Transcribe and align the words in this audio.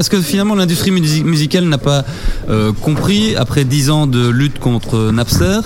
Est-ce 0.00 0.08
que 0.08 0.22
finalement 0.22 0.54
l'industrie 0.54 0.92
musi- 0.92 1.24
musicale 1.24 1.64
n'a 1.64 1.76
pas 1.76 2.06
euh, 2.48 2.72
compris, 2.72 3.36
après 3.36 3.64
dix 3.64 3.90
ans 3.90 4.06
de 4.06 4.30
lutte 4.30 4.58
contre 4.58 5.10
Napster, 5.12 5.60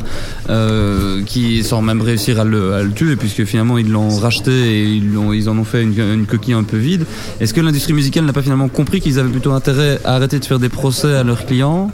euh, 0.50 1.22
qui 1.24 1.62
sans 1.62 1.82
même 1.82 2.02
réussir 2.02 2.40
à 2.40 2.44
le, 2.44 2.90
tuer, 2.96 3.14
puisque 3.14 3.44
finalement 3.44 3.78
ils 3.78 3.88
l'ont 3.88 4.08
racheté 4.18 4.50
et 4.50 4.84
ils, 4.86 5.48
en 5.48 5.56
ont 5.56 5.62
fait 5.62 5.84
une 5.84 6.26
coquille 6.26 6.54
un 6.54 6.64
peu 6.64 6.78
vide, 6.78 7.06
est-ce 7.38 7.54
que 7.54 7.60
l'industrie 7.60 7.92
musicale 7.92 8.24
n'a 8.24 8.32
pas 8.32 8.42
finalement 8.42 8.68
compris 8.68 9.00
qu'ils 9.00 9.20
avaient 9.20 9.30
plutôt 9.30 9.52
intérêt 9.52 10.00
à 10.04 10.16
arrêter 10.16 10.40
de 10.40 10.44
faire 10.44 10.58
des 10.58 10.68
procès 10.68 11.14
à 11.14 11.22
leurs 11.22 11.46
clients? 11.46 11.92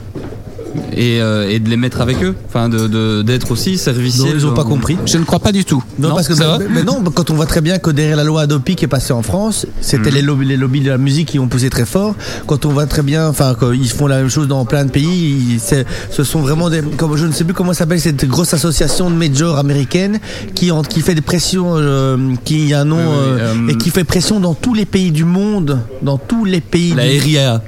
Et, 0.95 1.21
euh, 1.21 1.49
et 1.49 1.59
de 1.59 1.69
les 1.69 1.77
mettre 1.77 2.01
avec 2.01 2.21
eux, 2.23 2.35
enfin 2.47 2.69
de- 2.69 2.87
de- 2.87 3.21
d'être 3.21 3.51
aussi 3.51 3.71
Non, 3.73 3.77
serviciels. 3.77 4.33
ils 4.35 4.45
ont 4.45 4.53
pas 4.53 4.63
compris. 4.63 4.97
Je 5.05 5.17
ne 5.17 5.23
crois 5.23 5.39
pas 5.39 5.51
du 5.51 5.65
tout. 5.65 5.83
Non, 5.99 6.09
Non, 6.09 6.15
parce 6.15 6.27
que 6.27 6.35
c'est 6.35 6.43
mais, 6.59 6.65
mais 6.75 6.83
non, 6.83 7.01
quand 7.13 7.29
on 7.29 7.35
voit 7.35 7.45
très 7.45 7.61
bien 7.61 7.77
que 7.79 7.89
derrière 7.91 8.17
la 8.17 8.23
loi 8.23 8.41
Adopi 8.41 8.75
qui 8.75 8.85
est 8.85 8.87
passée 8.87 9.13
en 9.13 9.21
France, 9.21 9.65
c'était 9.81 10.09
Mhm. 10.09 10.15
les, 10.15 10.21
lobbies, 10.21 10.45
les 10.47 10.57
lobbies 10.57 10.81
de 10.81 10.89
la 10.89 10.97
musique 10.97 11.29
qui 11.29 11.39
ont 11.39 11.47
poussé 11.47 11.69
très 11.69 11.85
fort. 11.85 12.15
Quand 12.47 12.65
on 12.65 12.69
voit 12.69 12.85
très 12.85 13.01
bien, 13.03 13.27
enfin, 13.27 13.55
qu'ils 13.55 13.89
font 13.89 14.07
la 14.07 14.17
même 14.17 14.29
chose 14.29 14.47
dans 14.47 14.65
plein 14.65 14.85
de 14.85 14.91
pays, 14.91 15.07
ils- 15.53 15.59
c'est- 15.59 15.85
ce 16.11 16.23
sont 16.23 16.41
vraiment 16.41 16.69
des, 16.69 16.81
comme, 16.97 17.15
je 17.17 17.25
ne 17.25 17.31
sais 17.31 17.43
plus 17.43 17.53
comment 17.53 17.73
s'appelle 17.73 17.99
cette 18.01 18.25
grosse 18.25 18.53
association 18.53 19.09
de 19.09 19.15
majors 19.15 19.57
américaine 19.57 20.19
qui, 20.55 20.71
en- 20.71 20.81
qui 20.83 21.01
fait 21.01 21.15
des 21.15 21.21
pressions, 21.21 21.73
euh, 21.77 22.17
qui 22.43 22.73
a 22.73 22.81
un 22.81 22.85
nom 22.85 22.97
Oui, 22.97 23.03
oui, 23.03 23.39
euh, 23.39 23.53
euh, 23.55 23.67
et 23.69 23.75
qui 23.77 23.89
fait 23.89 24.03
pression 24.03 24.39
dans 24.39 24.53
tous 24.53 24.73
les 24.73 24.85
pays 24.85 25.11
du 25.11 25.25
monde, 25.25 25.79
dans 26.01 26.17
tous 26.17 26.45
les 26.45 26.61
pays. 26.61 26.93
La 26.95 27.07
du- 27.07 27.17
RIA. 27.19 27.61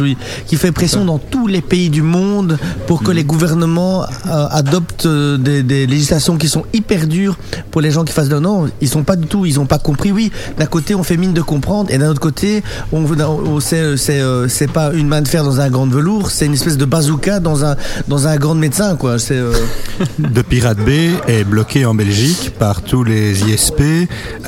Oui. 0.00 0.16
qui 0.46 0.56
fait 0.56 0.72
pression 0.72 1.04
dans 1.04 1.18
tous 1.18 1.46
les 1.46 1.60
pays 1.60 1.90
du 1.90 2.02
monde 2.02 2.58
pour 2.86 3.02
que 3.02 3.10
les 3.10 3.24
gouvernements 3.24 4.04
euh, 4.04 4.46
adoptent 4.50 5.06
euh, 5.06 5.36
des, 5.36 5.62
des 5.62 5.86
législations 5.86 6.36
qui 6.36 6.48
sont 6.48 6.64
hyper 6.72 7.06
dures 7.06 7.36
pour 7.70 7.80
les 7.80 7.90
gens 7.90 8.04
qui 8.04 8.12
fassent 8.12 8.28
de 8.28 8.38
non, 8.38 8.68
ils 8.80 8.88
sont 8.88 9.02
pas 9.04 9.16
du 9.16 9.26
tout, 9.26 9.46
ils 9.46 9.58
ont 9.60 9.66
pas 9.66 9.78
compris. 9.78 10.12
Oui, 10.12 10.30
d'un 10.58 10.66
côté 10.66 10.94
on 10.94 11.02
fait 11.02 11.16
mine 11.16 11.32
de 11.32 11.42
comprendre 11.42 11.90
et 11.90 11.98
d'un 11.98 12.10
autre 12.10 12.20
côté 12.20 12.62
on, 12.92 13.04
on 13.04 13.60
c'est 13.60 13.96
c'est 13.96 14.20
euh, 14.20 14.48
c'est 14.48 14.70
pas 14.70 14.92
une 14.92 15.08
main 15.08 15.22
de 15.22 15.28
fer 15.28 15.44
dans 15.44 15.60
un 15.60 15.68
gant 15.70 15.86
de 15.86 15.94
velours, 15.94 16.30
c'est 16.30 16.46
une 16.46 16.54
espèce 16.54 16.76
de 16.76 16.84
bazooka 16.84 17.40
dans 17.40 17.64
un 17.64 17.76
dans 18.08 18.26
un 18.26 18.36
gant 18.36 18.54
de 18.54 18.60
médecin 18.60 18.96
quoi. 18.96 19.18
C'est 19.18 19.36
euh, 19.36 19.52
de 20.18 20.42
Pirate 20.42 20.78
Bay 20.78 21.10
est 21.26 21.44
bloqué 21.44 21.84
en 21.84 21.94
Belgique 21.94 22.52
par 22.58 22.82
tous 22.82 23.04
les 23.04 23.42
ISP 23.50 23.82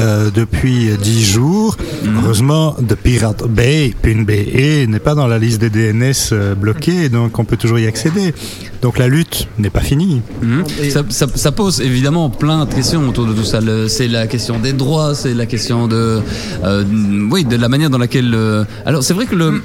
euh, 0.00 0.30
depuis 0.34 0.90
10 1.00 1.24
jours. 1.24 1.76
Heureusement, 2.16 2.76
de 2.80 2.94
Pirate 2.94 3.44
Bay, 3.48 3.94
N'est 4.70 5.00
pas 5.00 5.14
dans 5.16 5.26
la 5.26 5.38
liste 5.38 5.60
des 5.60 5.68
DNS 5.68 6.12
euh, 6.32 6.54
bloqués, 6.54 7.08
donc 7.08 7.38
on 7.40 7.44
peut 7.44 7.56
toujours 7.56 7.80
y 7.80 7.86
accéder. 7.88 8.32
Donc 8.82 8.98
la 8.98 9.08
lutte 9.08 9.48
n'est 9.58 9.68
pas 9.68 9.80
finie. 9.80 10.22
Mhm. 10.42 10.64
Ça, 11.10 11.52
pose 11.52 11.80
évidemment 11.80 12.30
plein 12.30 12.66
de 12.66 12.72
questions 12.72 13.08
autour 13.08 13.26
de 13.26 13.32
tout 13.32 13.44
ça. 13.44 13.58
C'est 13.88 14.06
la 14.06 14.28
question 14.28 14.60
des 14.60 14.72
droits, 14.72 15.16
c'est 15.16 15.34
la 15.34 15.46
question 15.46 15.88
de, 15.88 16.20
euh, 16.64 16.84
oui, 17.32 17.44
de 17.44 17.56
la 17.56 17.68
manière 17.68 17.90
dans 17.90 17.98
laquelle. 17.98 18.32
euh, 18.32 18.64
alors 18.86 19.02
c'est 19.02 19.12
vrai 19.14 19.26
que 19.26 19.34
le, 19.34 19.60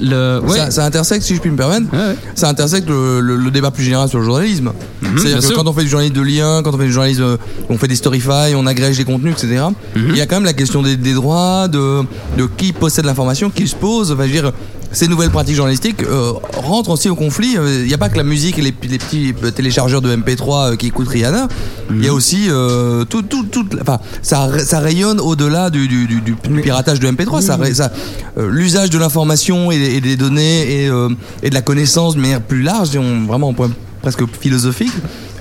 le, 0.00 0.40
ouais, 0.44 0.56
Ça, 0.56 0.70
ça 0.70 0.84
intersecte, 0.84 1.22
si 1.24 1.34
je 1.36 1.40
puis 1.40 1.50
me 1.50 1.56
permettre, 1.56 1.86
Ouais, 1.92 1.98
ouais. 1.98 2.16
ça 2.34 2.48
intersecte 2.48 2.88
le, 2.88 3.20
le- 3.20 3.36
le 3.36 3.50
débat 3.50 3.70
plus 3.70 3.84
général 3.84 4.08
sur 4.08 4.18
le 4.18 4.24
journalisme. 4.24 4.72
bien 5.02 5.10
C'est-à-dire 5.16 5.38
que 5.40 5.44
sûr. 5.46 5.56
quand 5.56 5.66
on 5.66 5.72
fait 5.72 5.82
du 5.84 5.88
journalisme 5.88 6.14
de 6.16 6.22
lien, 6.22 6.62
quand 6.62 6.74
on 6.74 6.78
fait 6.78 6.86
du 6.86 6.92
journalisme, 6.92 7.22
euh, 7.22 7.36
on 7.68 7.78
fait 7.78 7.88
des 7.88 7.96
storyfy, 7.96 8.54
on 8.56 8.66
agrège 8.66 8.96
des 8.96 9.04
contenus, 9.04 9.34
etc. 9.34 9.62
Mhm. 9.96 10.02
Il 10.10 10.16
y 10.16 10.20
a 10.20 10.26
quand 10.26 10.36
même 10.36 10.44
la 10.44 10.52
question 10.54 10.82
des, 10.82 10.96
des 10.96 11.12
droits, 11.14 11.68
de, 11.68 12.02
de 12.38 12.48
qui 12.56 12.72
possède 12.72 13.04
l'information, 13.04 13.50
qui 13.50 13.68
se 13.68 13.76
pose. 13.76 14.12
Enfin, 14.12 14.22
je 14.26 14.32
veux 14.32 14.40
dire, 14.42 14.52
ces 14.92 15.06
nouvelles 15.08 15.30
pratiques 15.30 15.56
journalistiques 15.56 16.02
euh, 16.02 16.32
rentrent 16.54 16.90
aussi 16.90 17.08
au 17.08 17.14
conflit. 17.14 17.56
Euh, 17.56 17.80
Il 17.82 17.86
n'y 17.88 17.94
a 17.94 17.98
pas 17.98 18.08
que 18.08 18.16
la 18.16 18.24
musique 18.24 18.58
et 18.58 18.62
les, 18.62 18.74
les 18.88 18.98
petits 18.98 19.32
téléchargeurs 19.54 20.00
de 20.02 20.14
MP3 20.14 20.72
euh, 20.72 20.76
qui 20.76 20.88
écoutent 20.88 21.08
Rihanna. 21.08 21.48
Il 21.90 22.04
y 22.04 22.08
a 22.08 22.12
aussi 22.14 22.46
euh, 22.48 23.04
tout, 23.04 23.22
tout, 23.22 23.44
tout, 23.44 23.66
enfin, 23.80 23.98
ça, 24.22 24.48
ça 24.64 24.80
rayonne 24.80 25.20
au-delà 25.20 25.70
du, 25.70 25.86
du, 25.88 26.06
du, 26.06 26.20
du 26.20 26.34
piratage 26.62 27.00
de 27.00 27.08
MP3. 27.08 27.40
Ça, 27.40 27.56
ra- 27.56 27.72
ça, 27.74 27.92
euh, 28.38 28.48
l'usage 28.50 28.90
de 28.90 28.98
l'information 28.98 29.70
et, 29.70 29.76
et 29.76 30.00
des 30.00 30.16
données 30.16 30.82
et, 30.84 30.88
euh, 30.88 31.08
et 31.42 31.50
de 31.50 31.54
la 31.54 31.62
connaissance 31.62 32.16
de 32.16 32.20
manière 32.20 32.40
plus 32.42 32.62
large, 32.62 32.90
vraiment 32.90 33.50
au 33.50 33.52
point 33.52 33.70
presque 34.02 34.22
philosophique, 34.40 34.92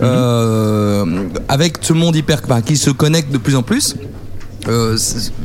euh, 0.01 1.05
avec 1.47 1.77
ce 1.81 1.93
monde 1.93 2.15
hyper, 2.15 2.41
qui 2.65 2.75
se 2.77 2.89
connecte 2.89 3.31
de 3.31 3.37
plus 3.37 3.55
en 3.55 3.63
plus. 3.63 3.95
Euh, 4.69 4.97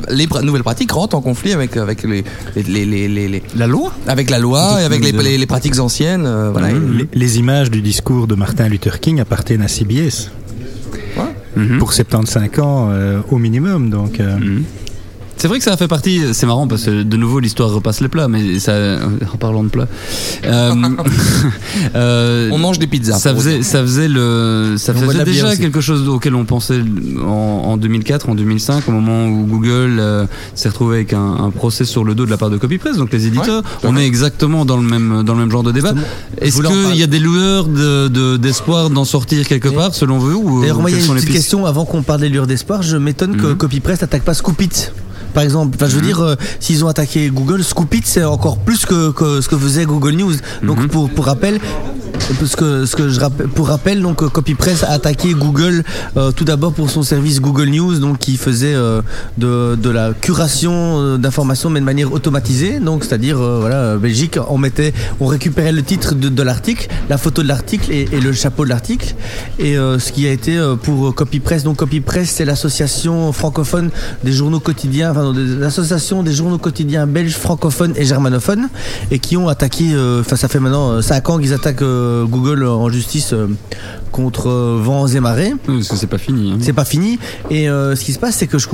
les 0.09 0.27
pra- 0.27 0.41
nouvelles 0.43 0.63
pratiques 0.63 0.91
rentrent 0.91 1.15
en 1.15 1.21
conflit 1.21 1.51
avec 1.53 1.75
avec 1.77 2.03
les, 2.03 2.23
les, 2.55 2.63
les, 2.63 2.85
les- 2.85 3.07
les- 3.07 3.27
les- 3.27 3.43
la 3.55 3.67
loi. 3.67 3.91
avec 4.07 4.29
la 4.29 4.39
loi 4.39 4.81
et 4.81 4.85
avec 4.85 5.03
les, 5.03 5.11
les, 5.11 5.37
les 5.37 5.45
pratiques 5.45 5.79
anciennes. 5.79 6.25
euh, 6.25 6.51
voilà. 6.51 6.69
Les, 6.71 7.07
les 7.13 7.39
images 7.39 7.69
du 7.71 7.81
discours 7.81 8.27
de 8.27 8.35
Martin 8.35 8.67
Luther 8.69 8.99
King 8.99 9.19
appartiennent 9.19 9.61
à 9.63 9.67
CBS. 9.67 10.31
Mhm. 11.57 11.77
Pour 11.79 11.93
75 11.93 12.59
ans 12.59 12.89
euh, 12.91 13.21
au 13.31 13.37
minimum. 13.37 13.89
Donc, 13.89 14.19
euh, 14.19 14.35
Mhm. 14.37 14.63
C'est 15.37 15.47
vrai 15.49 15.57
que 15.59 15.63
ça 15.65 15.73
a 15.73 15.77
fait 15.77 15.87
partie, 15.87 16.21
c'est 16.33 16.45
marrant 16.45 16.67
parce 16.67 16.85
que 16.85 17.03
de 17.03 17.17
nouveau 17.17 17.39
l'histoire 17.39 17.69
repasse 17.69 18.01
les 18.01 18.07
plats, 18.07 18.27
mais 18.27 18.57
ça, 18.59 18.73
en 19.33 19.37
parlant 19.37 19.63
de 19.63 19.69
plats, 19.69 19.87
euh, 20.45 20.73
euh, 21.95 22.49
On 22.51 22.57
mange 22.57 22.79
des 22.79 22.87
pizzas. 22.87 23.17
ça 23.19 23.35
faisait, 23.35 23.61
ça 23.63 23.81
faisait 23.81 24.07
le, 24.07 24.75
ça 24.77 24.93
faisait 24.93 25.23
déjà 25.23 25.55
quelque 25.57 25.81
chose 25.81 26.07
auquel 26.07 26.35
on 26.35 26.45
pensait 26.45 26.79
en, 27.21 27.27
en 27.27 27.77
2004, 27.77 28.29
en 28.29 28.35
2005, 28.35 28.87
au 28.87 28.91
moment 28.91 29.27
où 29.27 29.45
Google 29.45 29.97
euh, 29.99 30.25
s'est 30.55 30.69
retrouvé 30.69 30.97
avec 30.97 31.13
un, 31.13 31.19
un 31.35 31.51
procès 31.51 31.85
sur 31.85 32.03
le 32.03 32.15
dos 32.15 32.25
de 32.25 32.31
la 32.31 32.37
part 32.37 32.49
de 32.49 32.57
CopyPress, 32.57 32.97
donc 32.97 33.11
les 33.11 33.27
éditeurs. 33.27 33.63
Ouais, 33.83 33.89
on 33.89 33.97
est 33.97 34.05
exactement 34.05 34.65
dans 34.65 34.77
le 34.77 34.83
même 34.87 35.23
dans 35.23 35.33
le 35.33 35.39
même 35.39 35.51
genre 35.51 35.63
de 35.63 35.71
débat. 35.71 35.93
Est-ce 36.41 36.61
qu'il 36.61 36.95
y 36.95 37.03
a 37.03 37.07
des 37.07 37.19
lueurs 37.19 37.65
de- 37.67 38.07
de- 38.07 38.37
d'espoir 38.37 38.89
d'en 38.89 39.05
sortir 39.05 39.47
quelque 39.47 39.69
part, 39.69 39.93
selon 39.93 40.17
vous 40.17 40.33
ou 40.35 40.61
D'ailleurs, 40.61 40.79
moi, 40.79 40.89
il 40.89 40.97
y 40.97 41.01
a 41.01 41.05
une 41.05 41.13
petite 41.15 41.29
question 41.31 41.65
avant 41.65 41.85
qu'on 41.85 42.03
parle 42.03 42.21
des 42.21 42.29
lueurs 42.29 42.47
d'espoir. 42.47 42.81
Je 42.81 42.97
m'étonne 42.97 43.35
que 43.37 43.47
Mhm. 43.47 43.57
CopyPress 43.57 44.01
n'attaque 44.01 44.23
pas 44.23 44.33
Scoopit. 44.33 44.69
Par 45.35 45.43
exemple, 45.43 45.75
enfin, 45.75 45.87
je 45.87 45.95
veux 45.95 46.01
Mhm. 46.01 46.07
dire, 46.07 46.21
euh, 46.21 46.35
s'ils 46.61 46.83
ont 46.85 46.87
attaqué 46.87 47.27
Google, 47.29 47.61
Scoopit, 47.61 48.01
c'est 48.05 48.23
encore 48.23 48.57
plus 48.57 48.85
que, 48.85 49.11
que 49.11 49.41
ce 49.41 49.49
que 49.49 49.57
faisait 49.57 49.85
Google 49.85 50.13
News. 50.15 50.33
Donc, 50.63 50.79
Mhm. 50.79 50.87
pour, 50.87 51.09
pour 51.09 51.25
rappel, 51.25 51.59
ce 52.33 52.95
que 52.95 53.09
je 53.09 53.19
rappelle, 53.19 53.47
pour 53.47 53.67
rappel, 53.67 54.01
donc 54.01 54.23
euh, 54.23 54.29
CopyPress 54.29 54.83
a 54.83 54.91
attaqué 54.91 55.33
Google 55.33 55.83
euh, 56.17 56.31
tout 56.31 56.43
d'abord 56.43 56.73
pour 56.73 56.89
son 56.89 57.03
service 57.03 57.39
Google 57.39 57.69
News, 57.69 57.99
donc 57.99 58.17
qui 58.17 58.37
faisait 58.37 58.73
euh, 58.73 59.01
de, 59.37 59.89
la 59.89 60.13
curation 60.13 61.17
d'informations 61.17 61.69
mais 61.69 61.79
de 61.79 61.85
manière 61.85 62.11
automatisée. 62.11 62.79
Donc, 62.79 63.03
c'est-à-dire, 63.03 63.37
voilà, 63.37 63.97
Belgique, 63.97 64.37
on 64.49 64.57
mettait, 64.57 64.93
on 65.19 65.27
récupérait 65.27 65.71
le 65.71 65.83
titre 65.83 66.15
de, 66.15 66.43
l'article, 66.43 66.87
la 67.09 67.17
photo 67.17 67.43
de 67.43 67.47
l'article 67.47 67.91
et, 67.91 68.05
le 68.05 68.33
chapeau 68.33 68.65
de 68.65 68.69
l'article. 68.69 69.15
Et 69.59 69.75
ce 69.75 70.11
qui 70.11 70.27
a 70.27 70.31
été 70.31 70.59
pour 70.83 71.13
CopyPress, 71.13 71.63
donc 71.63 71.77
CopyPress, 71.77 72.29
c'est 72.29 72.45
l'association 72.45 73.31
francophone 73.31 73.89
des 74.23 74.31
journaux 74.31 74.59
quotidiens, 74.59 75.11
enfin, 75.11 75.31
l'association 75.35 76.23
des 76.23 76.33
journaux 76.33 76.57
quotidiens 76.57 77.07
belges, 77.07 77.35
francophones 77.35 77.93
et 77.95 78.05
germanophones, 78.05 78.67
et 79.11 79.19
qui 79.19 79.37
ont 79.37 79.47
attaqué, 79.47 79.95
enfin, 80.19 80.35
ça 80.35 80.47
fait 80.47 80.59
maintenant 80.59 81.01
5 81.01 81.29
ans 81.29 81.37
qu'ils 81.37 81.53
attaquent 81.53 81.83
euh, 82.15 82.25
Google 82.25 82.63
en 82.65 82.89
justice 82.89 83.33
euh, 83.33 83.47
contre 84.11 84.49
euh, 84.49 84.79
vents 84.81 85.07
et 85.07 85.19
marées. 85.19 85.53
Oui, 85.67 85.77
Parce 85.77 85.89
que 85.89 85.95
c'est 85.97 86.07
pas 86.07 86.17
fini. 86.17 86.51
hein. 86.51 86.57
C'est 86.61 86.73
pas 86.73 86.85
fini. 86.85 87.19
Et 87.49 87.65
ce 87.67 88.03
qui 88.03 88.13
se 88.13 88.19
passe, 88.19 88.35
c'est 88.35 88.47
que 88.47 88.57
je 88.57 88.67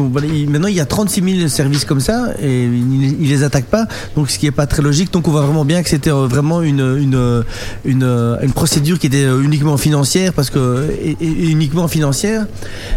maintenant 0.50 0.68
il 0.68 0.76
y 0.76 0.80
a 0.80 0.86
36 0.86 1.38
000 1.40 1.48
services 1.50 1.86
comme 1.86 2.00
ça 2.00 2.30
et 2.42 2.64
ils, 2.66 3.22
ils 3.24 3.30
les 3.30 3.44
attaquent 3.44 3.66
pas. 3.70 3.86
Donc 4.16 4.30
ce 4.30 4.38
qui 4.40 4.46
est 4.48 4.52
pas 4.52 4.68
très 4.68 4.82
logique. 4.82 5.12
Donc 5.14 5.28
on 5.28 5.32
voit 5.32 5.42
vraiment 5.42 5.66
bien 5.66 5.82
que 5.84 5.90
c'était 5.90 6.10
vraiment 6.12 6.62
une 6.62 6.98
une 7.00 7.44
une, 7.86 8.04
une 8.42 8.52
procédure 8.54 9.00
qui 9.00 9.08
était 9.08 9.26
uniquement 9.26 9.78
financière 9.78 10.34
parce 10.34 10.50
que 10.50 10.88
et, 11.02 11.18
et 11.20 11.50
uniquement 11.52 11.88
financière. 11.88 12.46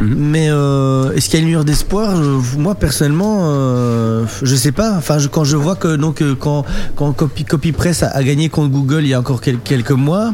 Mhm. 0.01 0.15
Mais 0.17 0.47
est-ce 1.17 1.29
qu'il 1.29 1.39
y 1.39 1.43
a 1.43 1.45
une 1.45 1.51
lueur 1.51 1.65
d'espoir? 1.65 2.17
Moi 2.59 2.75
personnellement, 2.75 3.45
je 4.43 4.55
sais 4.57 4.73
pas. 4.73 4.95
Enfin, 4.97 5.19
je- 5.19 5.29
quand 5.29 5.45
je 5.45 5.57
vois 5.57 5.77
que 5.77 5.97
donc 5.97 6.23
quand 6.39 6.65
quand 6.97 7.13
Copy, 7.13 7.45
CopyPress 7.45 8.03
a, 8.03 8.09
a 8.09 8.23
gagné 8.23 8.49
contre 8.49 8.71
Google 8.71 9.01
il 9.03 9.09
y 9.09 9.15
a 9.15 9.21
encore 9.21 9.41
quel- 9.41 9.59
quelques 9.59 9.91
mois, 9.93 10.34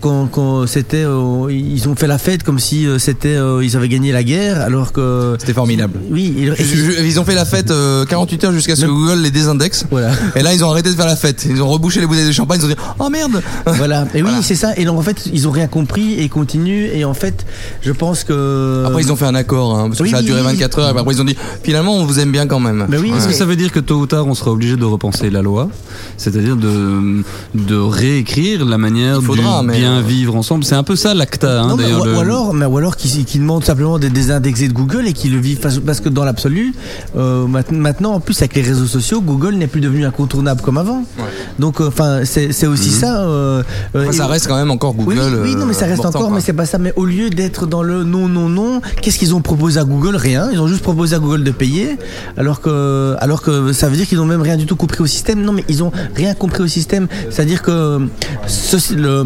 quand, 0.00 0.26
quand 0.26 0.66
c'était, 0.66 1.04
euh, 1.04 1.50
ils 1.50 1.88
ont 1.88 1.94
fait 1.96 2.06
la 2.06 2.18
fête 2.18 2.42
comme 2.42 2.58
si 2.58 2.86
euh, 2.86 2.98
c'était, 2.98 3.36
euh, 3.36 3.64
ils 3.64 3.76
avaient 3.76 3.88
gagné 3.88 4.12
la 4.12 4.22
guerre, 4.22 4.60
alors 4.60 4.92
que 4.92 5.36
C'était 5.38 5.52
formidable. 5.52 5.98
oui, 6.10 6.34
il- 6.38 6.54
Je- 6.58 6.62
je- 6.76 7.02
Ils 7.04 7.20
ont 7.20 7.24
fait 7.24 7.34
la 7.34 7.44
fête 7.44 7.70
euh, 7.70 8.04
48 8.04 8.44
heures 8.44 8.52
jusqu'à 8.52 8.76
ce 8.76 8.82
que 8.82 8.86
Le- 8.86 8.92
Google 8.92 9.20
les 9.22 9.30
désindexe. 9.30 9.86
voilà. 9.90 10.10
Et 10.34 10.42
là, 10.42 10.52
ils 10.54 10.64
ont 10.64 10.70
arrêté 10.70 10.90
de 10.90 10.94
faire 10.96 11.06
la 11.06 11.16
fête. 11.16 11.46
Ils 11.48 11.62
ont 11.62 11.68
rebouché 11.68 12.00
les 12.00 12.06
bouteilles 12.06 12.26
de 12.26 12.32
champagne. 12.32 12.60
Ils 12.62 12.66
ont 12.66 12.68
dit 12.68 12.76
Oh 12.98 13.08
merde 13.10 13.42
Voilà. 13.66 14.02
Et 14.14 14.18
oui, 14.22 14.28
Voilà. 14.28 14.42
c'est 14.42 14.54
ça. 14.54 14.72
Et 14.76 14.84
donc 14.84 14.98
en 14.98 15.02
fait, 15.02 15.28
ils 15.32 15.46
ont 15.48 15.50
rien 15.50 15.66
compris 15.68 16.14
et 16.14 16.22
ils 16.24 16.30
continuent. 16.30 16.88
Et 16.94 17.04
en 17.04 17.14
fait, 17.14 17.46
je 17.82 17.92
pense 17.92 18.24
que 18.24 18.84
Après, 18.86 19.02
ils 19.02 19.12
ont 19.12 19.16
fait 19.16 19.26
un 19.26 19.34
accord, 19.34 19.76
hein, 19.78 19.86
parce 19.88 19.98
que 19.98 20.04
oui, 20.04 20.10
ça 20.10 20.16
a 20.18 20.20
oui, 20.20 20.26
duré 20.26 20.40
oui. 20.40 20.46
24 20.46 20.78
heures. 20.80 20.96
Et 20.96 20.98
après, 20.98 21.14
ils 21.14 21.20
ont 21.20 21.24
dit 21.24 21.36
Finalement, 21.62 21.96
on 21.96 22.04
vous 22.04 22.18
aime 22.20 22.32
bien 22.32 22.46
quand 22.46 22.60
même. 22.60 22.86
Mais 22.88 22.98
oui, 22.98 23.10
Est-ce 23.16 23.26
mais- 23.26 23.32
que 23.32 23.38
ça 23.38 23.44
veut 23.44 23.56
dire 23.56 23.72
que 23.72 23.80
tôt 23.80 23.96
ou 23.96 24.06
tard 24.06 24.26
on 24.26 24.34
sera 24.34 24.50
obligé 24.52 24.76
de 24.76 24.84
repenser 24.84 25.30
la 25.30 25.42
loi? 25.42 25.68
C'est-à-dire 26.16 26.56
de, 26.56 27.22
de 27.54 27.76
réécrire 27.76 28.64
la 28.64 28.78
manière 28.78 29.18
Il 29.20 29.24
faudra, 29.26 29.60
du 29.62 29.66
mais, 29.68 29.74
bien 29.90 30.00
vivre 30.00 30.36
ensemble. 30.36 30.64
C'est 30.64 30.74
un 30.74 30.82
peu 30.82 30.96
ça 30.96 31.14
l'acta, 31.14 31.62
hein, 31.62 31.72
ou, 31.74 31.76
le- 31.76 32.14
ou 32.16 32.20
alors, 32.20 32.54
mais, 32.54 32.66
ou 32.66 32.76
alors 32.78 32.96
qui, 32.96 33.24
qui 33.24 33.38
demandent 33.38 33.64
simplement 33.64 33.98
des 33.98 34.10
désindexés 34.10 34.68
de 34.68 34.72
Google 34.72 35.06
et 35.06 35.12
qui 35.12 35.28
le 35.28 35.38
vivent 35.38 35.60
parce, 35.60 36.00
que 36.00 36.08
dans 36.08 36.24
l'absolu, 36.24 36.74
euh, 37.16 37.46
maintenant 37.70 38.12
en 38.14 38.20
plus 38.20 38.36
avec 38.38 38.54
les 38.54 38.62
réseaux 38.62 38.86
sociaux, 38.86 39.20
Google 39.20 39.54
n'est 39.54 39.66
plus 39.66 39.80
devenu 39.80 40.04
incontournable 40.04 40.60
comme 40.62 40.78
avant. 40.78 41.04
Donc 41.58 41.80
euh, 41.80 41.88
enfin 41.88 42.20
c'est 42.24 42.52
c'est 42.52 42.66
aussi 42.66 42.90
ça. 42.90 43.22
euh, 43.22 43.62
euh, 43.94 44.02
Enfin, 44.04 44.12
ça 44.12 44.24
et- 44.24 44.30
reste 44.32 44.46
quand 44.48 44.56
même 44.56 44.70
encore 44.70 44.94
oui, 44.98 45.04
Google. 45.16 45.40
oui, 45.42 45.54
non, 45.56 45.66
mais 45.66 45.72
ça 45.74 45.86
reste 45.86 46.04
encore, 46.04 46.22
quoi. 46.26 46.30
mais 46.30 46.40
c'est 46.40 46.52
pas 46.52 46.66
ça. 46.66 46.78
Mais 46.78 46.92
au 46.96 47.04
lieu 47.04 47.30
d'être 47.30 47.66
dans 47.66 47.82
le 47.82 48.04
non, 48.04 48.28
non, 48.28 48.48
non, 48.48 48.80
qu'est-ce 49.02 49.18
qu'ils 49.18 49.34
ont 49.34 49.40
proposé 49.40 49.80
à 49.80 49.84
Google? 49.84 50.16
Rien. 50.16 50.50
Ils 50.52 50.60
ont 50.60 50.68
juste 50.68 50.82
proposé 50.82 51.16
à 51.16 51.18
Google 51.18 51.44
de 51.44 51.50
payer, 51.50 51.96
alors 52.36 52.60
que, 52.60 53.14
alors 53.20 53.42
que 53.42 53.72
ça 53.72 53.88
veut 53.88 53.96
dire 53.96 54.06
qu'ils 54.06 54.18
n'ont 54.18 54.26
même 54.26 54.42
rien 54.42 54.56
du 54.56 54.66
tout 54.66 54.76
compris 54.76 55.02
au 55.02 55.06
système. 55.06 55.42
Non, 55.42 55.52
mais 55.52 55.64
ils 55.68 55.82
ont 55.82 55.92
rien 56.14 56.34
compris 56.34 56.62
au 56.62 56.66
système. 56.66 57.06
C'est-à-dire 57.30 57.62
que 57.62 58.00
ce- 58.46 58.94
le, 58.94 59.24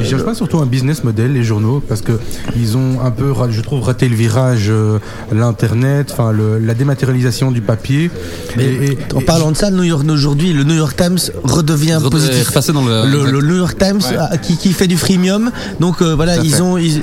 Ils 0.00 0.06
cherchent 0.06 0.24
pas 0.24 0.34
surtout 0.34 0.58
un 0.58 0.66
business 0.66 1.04
model, 1.04 1.32
les 1.32 1.44
journaux, 1.44 1.82
parce 1.86 2.00
que 2.00 2.12
ils 2.56 2.76
ont 2.76 3.00
un 3.04 3.10
peu, 3.10 3.32
je 3.50 3.60
trouve, 3.60 3.82
raté 3.82 4.08
le 4.08 4.16
virage, 4.16 4.66
euh, 4.68 4.98
l'internet, 5.32 6.08
enfin 6.12 6.32
la 6.32 6.74
dématérialisation 6.74 7.50
du 7.50 7.60
papier. 7.60 8.10
Mais 8.56 8.64
Et- 8.64 8.84
et- 8.92 8.98
en 9.14 9.20
et- 9.20 9.24
parlant 9.24 9.50
de 9.52 9.56
ça, 9.56 9.70
le 9.70 9.76
New 9.76 9.82
York 9.84 10.04
aujourd'hui, 10.10 10.52
le 10.52 10.64
New 10.64 10.74
York 10.74 10.96
Times 10.96 11.18
redevient 11.44 11.98
Re- 12.02 12.10
positif. 12.10 12.52
dans 12.72 12.84
le- 12.84 13.06
le, 13.10 13.30
le 13.30 13.40
New 13.46 13.56
York 13.56 13.76
Times 13.78 14.00
ah, 14.18 14.36
qui, 14.38 14.56
qui 14.56 14.72
fait 14.72 14.86
du 14.86 14.96
freemium. 14.96 15.50
Donc 15.80 16.02
euh, 16.02 16.14
voilà, 16.14 16.36
ils 16.42 16.54
fait. 16.54 16.60
ont, 16.60 16.76
ils- 16.78 17.02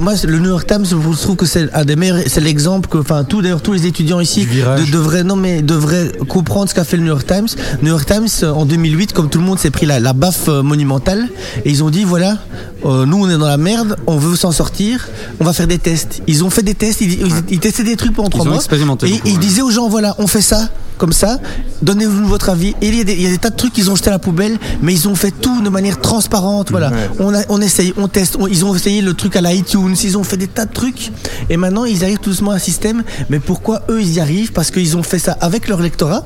moi, 0.00 0.14
le 0.26 0.38
New 0.38 0.48
York 0.50 0.66
Times, 0.66 0.84
je 0.84 0.96
trouve 1.20 1.36
que 1.36 1.46
c'est 1.46 1.72
un 1.74 1.84
des 1.84 1.96
meilleurs, 1.96 2.18
c'est 2.26 2.40
l'exemple 2.40 2.88
que, 2.88 2.98
enfin, 2.98 3.24
tout 3.24 3.42
d'ailleurs 3.42 3.62
tous 3.62 3.72
les 3.72 3.86
étudiants 3.86 4.20
ici 4.20 4.46
de- 4.46 4.90
devraient, 4.90 5.24
non 5.24 5.36
mais 5.36 5.62
devraient 5.62 6.12
comprendre 6.28 6.68
ce 6.68 6.74
qu'a 6.74 6.84
fait 6.84 6.96
le 6.96 7.02
New 7.02 7.08
York 7.08 7.26
Times. 7.26 7.46
New 7.82 7.88
York 7.88 8.06
Times 8.06 8.28
en 8.48 8.64
2008, 8.64 9.12
comme 9.12 9.28
tout 9.28 9.38
le 9.38 9.44
monde 9.44 9.58
s'est 9.58 9.70
pris 9.70 9.86
la, 9.86 10.00
la 10.00 10.12
baffe 10.12 10.48
euh, 10.48 10.62
monumentale 10.62 11.28
et 11.64 11.70
ils 11.70 11.82
ont 11.84 11.90
dit 11.90 12.04
voilà, 12.16 12.38
euh, 12.84 13.06
nous 13.06 13.24
on 13.24 13.28
est 13.28 13.36
dans 13.36 13.48
la 13.48 13.56
merde, 13.56 13.96
on 14.06 14.18
veut 14.18 14.36
s'en 14.36 14.52
sortir, 14.52 15.08
on 15.40 15.44
va 15.44 15.52
faire 15.52 15.66
des 15.66 15.78
tests. 15.78 16.22
Ils 16.28 16.44
ont 16.44 16.50
fait 16.50 16.62
des 16.62 16.74
tests, 16.76 17.00
ils, 17.00 17.14
ils- 17.26 17.32
ils 17.50 17.58
testaient 17.58 17.82
des 17.82 17.96
trucs 17.96 18.14
pendant 18.14 18.28
trois 18.30 18.44
ont 18.44 18.50
mois. 18.50 18.56
expérimenté 18.58 19.08
Et 19.08 19.12
beaucoup, 19.14 19.26
ils 19.26 19.32
ouais. 19.34 19.38
disaient 19.40 19.62
aux 19.62 19.72
gens 19.72 19.88
voilà, 19.88 20.14
on 20.18 20.28
fait 20.28 20.40
ça 20.40 20.68
comme 20.98 21.12
ça, 21.12 21.38
donnez-vous 21.82 22.26
votre 22.26 22.48
avis. 22.50 22.74
Et 22.80 22.88
il 22.88 22.96
y, 22.96 23.00
a 23.00 23.04
des, 23.04 23.12
il 23.14 23.22
y 23.22 23.26
a 23.26 23.30
des 23.30 23.38
tas 23.38 23.50
de 23.50 23.56
trucs 23.56 23.72
qu'ils 23.72 23.90
ont 23.90 23.96
jetés 23.96 24.08
à 24.08 24.12
la 24.12 24.18
poubelle, 24.18 24.58
mais 24.82 24.92
ils 24.92 25.08
ont 25.08 25.14
fait 25.14 25.30
tout 25.32 25.60
de 25.62 25.68
manière 25.68 26.00
transparente. 26.00 26.70
Voilà, 26.70 26.90
on, 27.18 27.34
a, 27.34 27.42
on 27.48 27.60
essaye, 27.60 27.92
on 27.96 28.08
teste. 28.08 28.36
on- 28.38 28.46
ils 28.46 28.64
ont 28.64 28.74
essayé 28.74 29.00
le 29.02 29.14
truc 29.14 29.36
à 29.36 29.40
la 29.40 29.52
iTunes, 29.52 29.94
ils 30.02 30.16
ont 30.18 30.24
fait 30.24 30.36
des 30.36 30.46
tas 30.48 30.66
de 30.66 30.72
trucs. 30.72 31.10
Et 31.50 31.56
maintenant, 31.56 31.84
ils 31.84 32.02
arrivent 32.04 32.18
tout 32.18 32.30
doucement 32.30 32.52
à 32.52 32.56
un 32.56 32.58
système. 32.58 33.02
Mais 33.30 33.38
pourquoi 33.40 33.82
eux, 33.90 34.00
ils 34.00 34.14
y 34.14 34.20
arrivent? 34.20 34.52
Parce 34.52 34.70
qu'ils 34.70 34.96
ont 34.96 35.02
fait 35.02 35.18
ça 35.18 35.32
avec 35.40 35.68
leur 35.68 35.80
lectorat, 35.80 36.24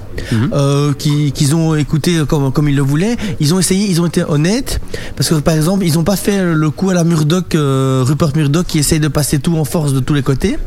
euh, 0.52 0.92
qui- 0.94 1.32
qu'ils 1.32 1.54
ont 1.54 1.74
écouté 1.74 2.20
comme, 2.28 2.52
comme 2.52 2.68
ils 2.68 2.76
le 2.76 2.82
voulaient. 2.82 3.16
Ils 3.40 3.54
ont 3.54 3.58
essayé, 3.58 3.86
ils 3.90 4.00
ont 4.00 4.06
été 4.06 4.22
honnêtes. 4.24 4.80
Parce 5.16 5.28
que 5.30 5.34
par 5.36 5.54
exemple, 5.54 5.84
ils 5.84 5.94
n'ont 5.94 6.04
pas 6.04 6.16
fait 6.16 6.42
le 6.54 6.70
coup 6.70 6.90
à 6.90 6.94
la 6.94 7.04
Murdoch, 7.04 7.54
euh, 7.54 8.02
Rupert 8.06 8.30
Murdoch, 8.36 8.66
qui 8.66 8.78
essaye 8.78 9.00
de 9.00 9.08
passer 9.08 9.38
tout 9.38 9.56
en 9.56 9.64
force 9.64 9.92
de 9.92 10.00
tous 10.00 10.14
les 10.14 10.22
côtés. 10.22 10.58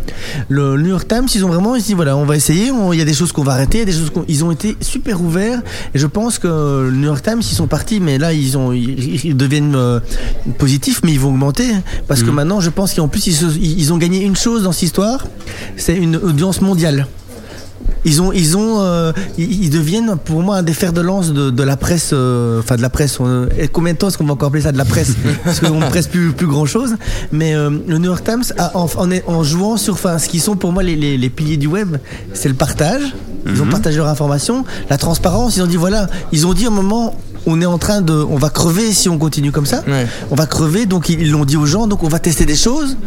Le 0.50 0.78
New 0.78 0.90
York 0.90 1.08
Times, 1.08 1.28
ils 1.34 1.46
ont 1.46 1.50
vraiment 1.50 1.76
dit 1.78 1.94
voilà, 1.94 2.16
on 2.18 2.26
va 2.26 2.36
essayer. 2.36 2.72
Il 2.94 2.98
y 2.98 3.02
a 3.02 3.06
des 3.06 3.14
choses 3.14 3.32
qu'on 3.32 3.44
va 3.44 3.54
arrêter, 3.54 3.78
il 3.78 3.82
y 3.82 3.84
a 3.84 3.86
des 3.92 4.00
choses 4.00 4.10
qu'on- 4.10 4.26
ils 4.28 4.44
ont 4.44 4.52
été 4.52 4.76
super 4.82 5.22
ouverts. 5.22 5.62
Et 5.94 6.00
je 6.00 6.08
pense 6.08 6.40
que 6.40 6.48
le 6.90 6.92
New 6.96 7.06
York 7.06 7.22
Times, 7.24 7.40
ils 7.42 7.56
sont 7.56 7.68
partis, 7.68 8.00
mais 8.00 8.18
là, 8.18 8.34
ils 8.34 8.58
ont, 8.58 8.72
ils, 8.72 9.26
ils 9.26 9.38
deviennent 9.38 9.76
euh, 9.76 10.00
positifs, 10.58 11.02
mais 11.04 11.12
ils 11.12 11.20
vont 11.20 11.30
augmenter 11.30 11.68
parce 12.08 12.24
que 12.24 12.30
maintenant, 12.32 12.60
je 12.60 12.70
pense 12.70 12.94
qu'en 12.94 13.08
plus, 13.08 13.28
ils, 13.28 13.34
se- 13.36 13.46
ils 13.58 13.80
ils 13.80 13.94
ont 13.94 13.98
gagné 13.98 14.22
une 14.24 14.36
chose 14.36 14.64
dans 14.64 14.72
cette 14.72 14.84
histoire, 14.84 15.26
c'est 15.78 15.96
une 15.96 16.16
audience 16.18 16.62
mondiale. 16.62 17.08
Ils 18.04 18.20
ont, 18.22 18.32
ils 18.32 18.58
ont, 18.58 18.82
euh, 18.82 19.12
ils, 19.38 19.70
deviennent 19.70 20.16
pour 20.24 20.42
moi 20.42 20.58
un 20.58 20.64
des 20.64 20.74
fers 20.74 20.92
de 20.92 21.02
lance 21.02 21.34
de, 21.34 21.52
de 21.52 21.64
la 21.64 21.78
presse, 21.78 22.12
euh, 22.14 22.60
enfin 22.60 22.76
de 22.76 22.82
la 22.82 22.90
presse. 22.90 23.20
on- 23.20 23.48
et 23.60 23.68
combien 23.68 23.94
de 23.94 23.98
temps 24.00 24.08
est-ce 24.08 24.18
qu'on 24.18 24.24
va 24.26 24.34
encore 24.34 24.48
appeler 24.48 24.64
ça 24.64 24.72
de 24.72 24.78
la 24.80 24.86
presse? 24.86 25.14
Parce 25.44 25.60
qu'on 25.60 25.80
ne 25.80 25.86
presse 25.86 26.08
plus, 26.08 26.32
plus 26.32 26.48
grand 26.48 26.66
chose. 26.66 26.96
Mais 27.32 27.54
euh, 27.54 27.70
le 27.88 27.98
New 28.00 28.06
York 28.06 28.24
Times, 28.24 28.44
a- 28.58 28.76
en, 28.76 28.88
en, 28.98 29.12
est- 29.12 29.24
en 29.28 29.44
jouant 29.44 29.78
sur, 29.78 29.94
enfin, 29.94 30.18
ce 30.18 30.30
qui 30.30 30.40
sont 30.40 30.56
pour 30.56 30.72
moi 30.72 30.82
les, 30.82 30.96
les, 30.96 31.16
les 31.18 31.30
piliers 31.30 31.58
du 31.58 31.68
web, 31.68 31.98
c'est 32.34 32.50
le 32.50 32.56
partage. 32.56 33.04
Ils 33.46 33.62
ont 33.62 33.68
partagé 33.68 33.98
leur 33.98 34.08
information, 34.08 34.64
la 34.90 34.98
transparence. 34.98 35.58
Ils 35.58 35.64
ont 35.64 35.68
dit 35.68 35.78
voilà, 35.78 36.08
ils 36.32 36.46
ont 36.48 36.54
dit 36.54 36.66
un 36.66 36.72
moment. 36.72 37.16
On 37.48 37.60
est 37.60 37.66
en 37.66 37.80
train 37.80 38.02
de, 38.02 38.14
on 38.14 38.38
va 38.38 38.50
crever 38.52 38.94
si 38.94 39.10
on 39.10 39.18
continue 39.18 39.52
comme 39.52 39.66
ça. 39.66 39.84
Ouais. 39.88 40.06
On 40.30 40.36
va 40.36 40.46
crever, 40.46 40.86
donc 40.86 41.10
ils 41.10 41.32
l'ont 41.32 41.44
dit 41.44 41.58
aux 41.58 41.66
gens, 41.66 41.88
donc 41.88 42.04
on 42.04 42.08
va 42.08 42.20
tester 42.20 42.46
des 42.46 42.56
choses. 42.56 42.98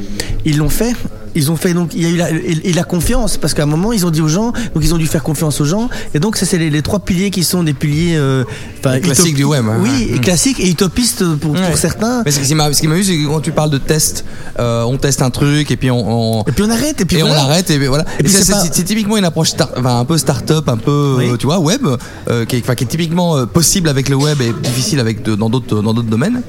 Ils 0.45 0.59
l'ont 0.59 0.69
fait. 0.69 0.95
Ils 1.35 1.51
ont 1.51 1.57
fait 1.57 1.75
donc 1.75 1.91
il 1.95 2.03
y 2.03 2.07
a 2.07 2.09
eu 2.11 2.17
la, 2.17 2.31
et, 2.31 2.61
et 2.65 2.73
la 2.73 2.85
confiance 2.85 3.37
parce 3.37 3.55
qu'à 3.55 3.63
un 3.65 3.67
moment 3.67 3.93
ils 3.93 4.07
ont 4.07 4.11
dit 4.11 4.21
aux 4.21 4.29
gens, 4.29 4.53
donc 4.75 4.83
ils 4.83 4.95
ont 4.95 4.99
dû 4.99 5.07
faire 5.07 5.23
confiance 5.23 5.61
aux 5.61 5.65
gens. 5.65 5.89
Et 6.15 6.21
donc 6.21 6.37
ça 6.37 6.47
c'est 6.47 6.59
les, 6.59 6.71
les 6.71 6.83
trois 6.83 7.01
piliers 7.01 7.31
qui 7.31 7.45
sont 7.45 7.63
des 7.63 7.75
piliers, 7.75 8.17
euh, 8.17 8.45
Classiques 8.83 9.35
du 9.37 9.45
web, 9.45 9.65
hein. 9.69 9.79
Oui, 9.81 10.11
et 10.15 10.19
classiques 10.19 10.61
et 10.61 10.69
utopistes 10.71 11.25
pour, 11.37 11.53
Ouais. 11.53 11.67
pour 11.69 11.77
certains. 11.79 12.23
Mais 12.25 12.31
ce 12.31 12.41
qui 12.41 12.55
m'a 12.55 12.73
ce 12.73 12.81
qui 12.81 12.89
m'a 12.89 12.95
vu, 12.97 13.05
c'est 13.05 13.17
que 13.17 13.27
quand 13.27 13.41
tu 13.41 13.53
parles 13.53 13.71
de 13.71 13.79
test, 13.79 14.25
euh, 14.59 14.83
on 14.85 14.97
teste 14.99 15.23
un 15.23 15.31
truc 15.31 15.71
et 15.71 15.77
puis 15.77 15.91
on, 15.91 16.41
on- 16.41 16.43
Et 16.45 16.53
puis 16.53 16.65
on 16.67 16.71
arrête 16.71 17.01
et 17.01 17.05
puis 17.05 17.19
et 17.19 17.23
on 17.23 17.27
voilà. 17.27 17.43
l'arrête 17.43 17.71
et 17.71 17.79
voilà. 17.87 18.05
Et 18.23 18.29
c'est 18.29 18.53
pas- 18.53 18.63
typiquement 18.69 19.17
une 19.17 19.25
approche 19.25 19.51
star- 19.51 19.71
enfin, 19.77 19.99
un 20.01 20.05
peu 20.05 20.19
start-up, 20.19 20.69
un 20.69 20.77
peu 20.77 21.15
Oui. 21.19 21.29
euh, 21.31 21.37
tu 21.37 21.47
vois 21.47 21.59
web, 21.61 21.87
euh, 22.29 22.45
qui, 22.45 22.57
est, 22.57 22.61
enfin, 22.63 22.75
qui 22.75 22.85
est 22.85 22.89
typiquement 22.89 23.47
possible 23.47 23.89
avec 23.89 24.09
le 24.09 24.17
web 24.17 24.41
et 24.43 24.53
difficile 24.63 25.01
avec 25.01 25.23
de- 25.23 25.35
dans 25.35 25.49
d'autres 25.51 25.81
dans 25.83 25.95
d'autres 25.95 26.11
domaines. 26.11 26.43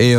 Et, 0.00 0.16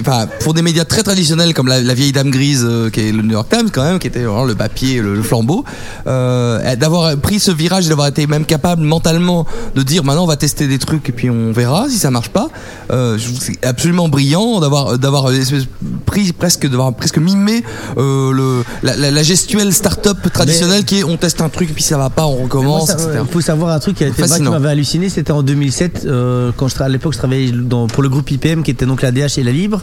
enfin 0.00 0.26
pour 0.40 0.54
des 0.54 0.62
médias 0.62 0.84
très 0.84 1.02
traditionnels 1.02 1.54
comme 1.54 1.68
la, 1.68 1.80
la 1.80 1.94
vieille 1.94 2.12
dame 2.12 2.30
grise 2.30 2.66
qui 2.92 3.00
est 3.00 3.12
le 3.12 3.22
New 3.30 3.36
York 3.36 3.48
Times 3.48 3.70
quand 3.72 3.82
même, 3.82 3.98
qui 3.98 4.06
était 4.06 4.24
vraiment 4.24 4.44
le 4.44 4.54
papier, 4.54 5.00
le, 5.00 5.14
le 5.14 5.22
flambeau, 5.22 5.64
euh, 6.06 6.76
d'avoir 6.76 7.16
pris 7.16 7.38
ce 7.40 7.50
virage, 7.50 7.86
et 7.86 7.88
d'avoir 7.88 8.08
été 8.08 8.26
même 8.26 8.44
capable 8.44 8.82
mentalement 8.82 9.46
de 9.74 9.82
dire 9.82 10.04
maintenant 10.04 10.24
on 10.24 10.26
va 10.26 10.36
tester 10.36 10.66
des 10.66 10.78
trucs 10.78 11.08
et 11.08 11.12
puis 11.12 11.30
on 11.30 11.52
verra 11.52 11.88
si 11.88 11.98
ça 11.98 12.10
marche 12.10 12.30
pas. 12.30 12.48
Euh, 12.90 13.18
c'est 13.40 13.64
absolument 13.64 14.08
brillant 14.08 14.60
d'avoir 14.60 14.98
d'avoir 14.98 15.30
euh, 15.30 15.40
pris 16.06 16.32
presque 16.32 16.68
d'avoir 16.68 16.92
presque 16.94 17.18
mimé 17.18 17.62
euh, 17.98 18.32
le 18.32 18.64
la, 18.82 18.96
la, 18.96 19.10
la 19.10 19.22
gestuelle 19.22 19.72
start-up 19.72 20.18
traditionnelle 20.32 20.84
qui 20.84 20.98
est 21.00 21.04
on 21.04 21.16
teste 21.16 21.40
un 21.40 21.48
truc 21.48 21.70
et 21.70 21.72
puis 21.72 21.82
ça 21.82 21.98
va 21.98 22.10
pas, 22.10 22.26
on 22.26 22.44
recommence. 22.44 22.90
Il 22.90 23.30
faut 23.30 23.40
savoir 23.40 23.72
un 23.74 23.78
truc 23.78 23.96
qui, 23.96 24.04
a 24.04 24.08
été, 24.08 24.22
qui 24.22 24.42
m'avait 24.42 24.70
halluciné, 24.70 25.08
c'était 25.08 25.32
en 25.32 25.42
2007, 25.42 26.02
euh, 26.06 26.50
quand 26.56 26.68
je, 26.68 26.82
à 26.82 26.88
l'époque 26.88 27.12
je 27.12 27.18
travaillais 27.18 27.52
dans, 27.52 27.86
pour 27.86 28.02
le 28.02 28.08
groupe 28.08 28.30
IPM, 28.30 28.62
qui 28.62 28.70
était 28.70 28.86
donc 28.86 29.02
la 29.02 29.12
DH 29.12 29.38
et 29.38 29.42
la 29.42 29.52
Libre. 29.52 29.82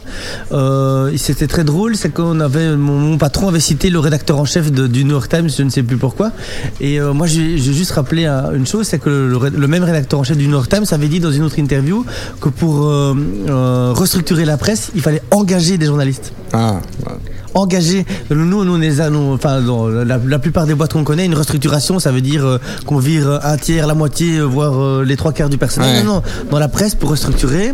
C'était 1.17 1.47
très 1.47 1.63
drôle, 1.63 1.95
c'est 1.95 2.09
qu'on 2.09 2.39
avait, 2.39 2.75
mon, 2.75 2.97
mon 2.97 3.17
patron 3.17 3.36
avait 3.45 3.59
cité 3.59 3.89
le 3.89 3.99
rédacteur 3.99 4.39
en 4.39 4.45
chef 4.45 4.71
de- 4.71 4.87
du 4.87 5.03
New 5.05 5.11
York 5.11 5.29
Times, 5.29 5.49
je 5.55 5.61
ne 5.63 5.69
sais 5.69 5.83
plus 5.83 5.97
pourquoi. 5.97 6.31
Et 6.81 6.99
euh, 6.99 7.13
moi, 7.13 7.27
j'ai 7.27 7.57
juste 7.57 7.91
rappelé 7.91 8.25
un- 8.25 8.51
une 8.53 8.65
chose, 8.65 8.87
c'est 8.87 8.99
que 8.99 9.09
le, 9.09 9.67
même 9.67 9.83
rédacteur 9.83 10.19
en 10.19 10.23
chef 10.23 10.37
du 10.37 10.45
New 10.47 10.53
York 10.53 10.69
Times 10.69 10.85
avait 10.91 11.07
dit 11.07 11.19
dans 11.19 11.31
une 11.31 11.43
autre 11.43 11.59
interview 11.59 12.05
que 12.41 12.49
pour 12.49 12.85
euh, 12.87 13.13
euh, 13.49 13.93
restructurer 13.95 14.45
la 14.45 14.57
presse, 14.57 14.89
il 14.95 15.01
fallait 15.01 15.21
engager 15.31 15.77
des 15.77 15.85
journalistes 15.85 16.33
Ah, 16.53 16.79
engagé. 17.53 18.05
Nous, 18.29 18.45
nous, 18.65 18.81
est, 18.83 18.99
à- 18.99 19.09
nous, 19.09 19.33
enfin, 19.33 19.61
dans 19.61 19.87
la, 19.87 20.17
la 20.17 20.39
plupart 20.39 20.65
des 20.65 20.75
boîtes 20.75 20.93
qu'on 20.93 21.03
connaît, 21.03 21.25
une 21.25 21.33
restructuration, 21.35 21.99
ça 21.99 22.11
veut 22.11 22.21
dire 22.21 22.45
euh, 22.45 22.57
qu'on 22.85 22.97
vire 22.99 23.39
un 23.43 23.57
tiers, 23.57 23.87
la 23.87 23.93
moitié, 23.95 24.37
euh, 24.37 24.43
voire 24.43 24.79
euh, 24.81 25.03
les 25.03 25.17
trois 25.17 25.33
quarts 25.33 25.49
du 25.49 25.57
personnel. 25.57 25.97
Ouais. 25.97 26.03
Non, 26.03 26.15
non. 26.15 26.23
Dans 26.51 26.59
la 26.59 26.67
presse, 26.67 26.95
pour 26.95 27.09
restructurer, 27.09 27.73